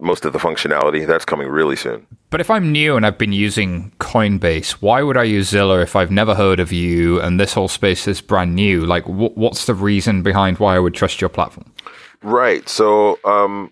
[0.00, 1.06] most of the functionality.
[1.06, 2.06] That's coming really soon.
[2.30, 5.94] But if I'm new and I've been using Coinbase, why would I use Zilla if
[5.94, 8.84] I've never heard of you and this whole space is brand new?
[8.84, 11.72] Like, what's the reason behind why I would trust your platform?
[12.22, 12.68] Right.
[12.68, 13.70] So, um,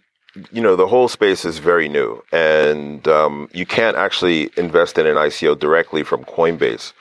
[0.51, 5.07] you know, the whole space is very new, and um, you can't actually invest in
[5.07, 6.93] an ICO directly from Coinbase.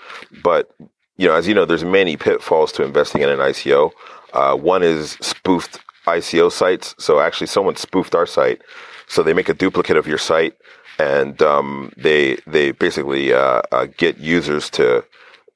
[0.43, 0.73] But
[1.17, 3.91] you know, as you know, there's many pitfalls to investing in an ICO.
[4.33, 6.95] Uh, one is spoofed ICO sites.
[6.97, 8.61] So actually, someone spoofed our site.
[9.07, 10.55] So they make a duplicate of your site,
[10.97, 15.03] and um, they they basically uh, uh, get users to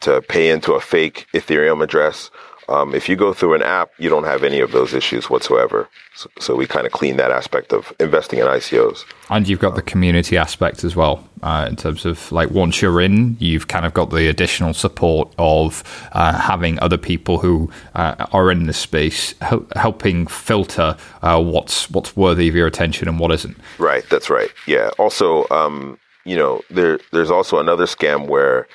[0.01, 2.31] to pay into a fake Ethereum address.
[2.67, 5.87] Um, if you go through an app, you don't have any of those issues whatsoever.
[6.15, 9.05] So, so we kind of clean that aspect of investing in ICOs.
[9.29, 13.01] And you've got the community aspect as well, uh, in terms of like once you're
[13.01, 18.25] in, you've kind of got the additional support of uh, having other people who uh,
[18.31, 23.19] are in this space hel- helping filter uh, what's what's worthy of your attention and
[23.19, 23.57] what isn't.
[23.77, 24.07] Right.
[24.09, 24.49] That's right.
[24.67, 24.89] Yeah.
[24.97, 28.67] Also, um, you know, there there's also another scam where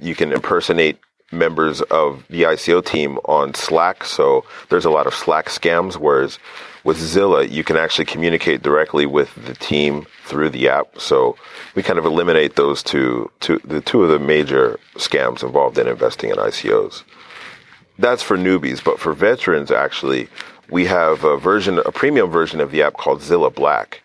[0.00, 0.98] you can impersonate
[1.32, 4.04] members of the ICO team on Slack.
[4.04, 6.38] So there's a lot of Slack scams, whereas
[6.84, 10.98] with Zilla, you can actually communicate directly with the team through the app.
[10.98, 11.36] So
[11.74, 15.86] we kind of eliminate those two, two the two of the major scams involved in
[15.86, 17.02] investing in ICOs.
[17.98, 20.28] That's for newbies, but for veterans, actually,
[20.70, 24.02] we have a version, a premium version of the app called Zilla Black.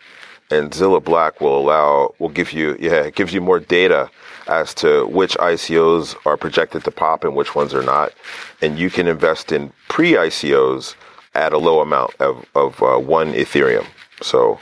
[0.52, 4.12] And Zilla Black will allow, will give you, yeah, it gives you more data
[4.48, 8.14] as to which ICOs are projected to pop and which ones are not.
[8.62, 10.96] And you can invest in pre ICOs
[11.34, 13.86] at a low amount of, of uh, one Ethereum.
[14.22, 14.60] So,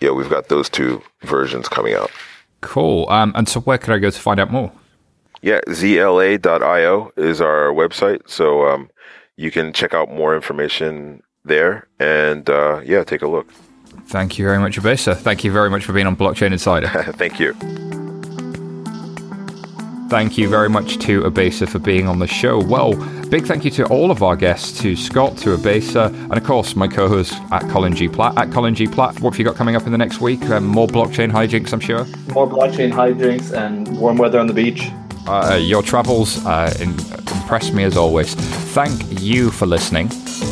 [0.00, 2.10] yeah, we've got those two versions coming out.
[2.60, 3.08] Cool.
[3.08, 4.72] Um, and so, where can I go to find out more?
[5.42, 8.28] Yeah, zla.io is our website.
[8.28, 8.90] So, um,
[9.36, 13.50] you can check out more information there and, uh, yeah, take a look.
[14.06, 15.16] Thank you very much, Abesa.
[15.16, 16.88] Thank you very much for being on Blockchain Insider.
[17.16, 17.54] Thank you.
[20.08, 22.62] Thank you very much to Abesa for being on the show.
[22.62, 22.94] Well,
[23.30, 26.76] big thank you to all of our guests, to Scott, to Abesa, and of course
[26.76, 28.08] my co-host at Colin G.
[28.08, 28.36] Platt.
[28.36, 28.86] At Colin G.
[28.86, 30.42] Platt, what have you got coming up in the next week?
[30.50, 32.04] Um, more blockchain hijinks, I'm sure.
[32.32, 34.90] More blockchain hijinks and warm weather on the beach.
[35.26, 38.34] Uh, your travels uh, in, impress me as always.
[38.34, 40.08] Thank you for listening.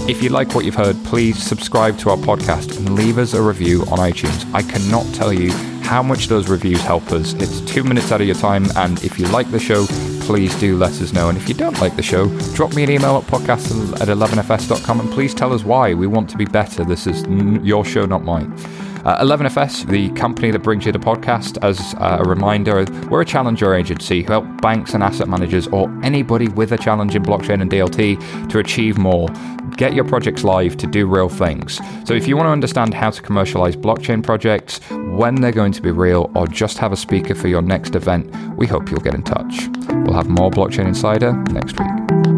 [0.08, 3.42] If you like what you've heard, please subscribe to our podcast and leave us a
[3.42, 4.52] review on iTunes.
[4.54, 5.50] I cannot tell you
[5.82, 7.34] how much those reviews help us.
[7.34, 9.86] It's two minutes out of your time, and if you like the show,
[10.22, 11.28] please do let us know.
[11.28, 15.00] And if you don't like the show, drop me an email at podcast at 11fs.com
[15.00, 15.94] and please tell us why.
[15.94, 16.84] We want to be better.
[16.84, 17.22] This is
[17.64, 18.56] your show, not mine.
[19.04, 23.24] Uh, 11FS, the company that brings you the podcast, as uh, a reminder, we're a
[23.24, 27.60] challenger agency who help banks and asset managers or anybody with a challenge in blockchain
[27.60, 29.28] and DLT to achieve more.
[29.76, 31.80] Get your projects live to do real things.
[32.04, 35.82] So if you want to understand how to commercialize blockchain projects, when they're going to
[35.82, 39.14] be real, or just have a speaker for your next event, we hope you'll get
[39.14, 39.68] in touch.
[40.04, 42.31] We'll have more Blockchain Insider next week.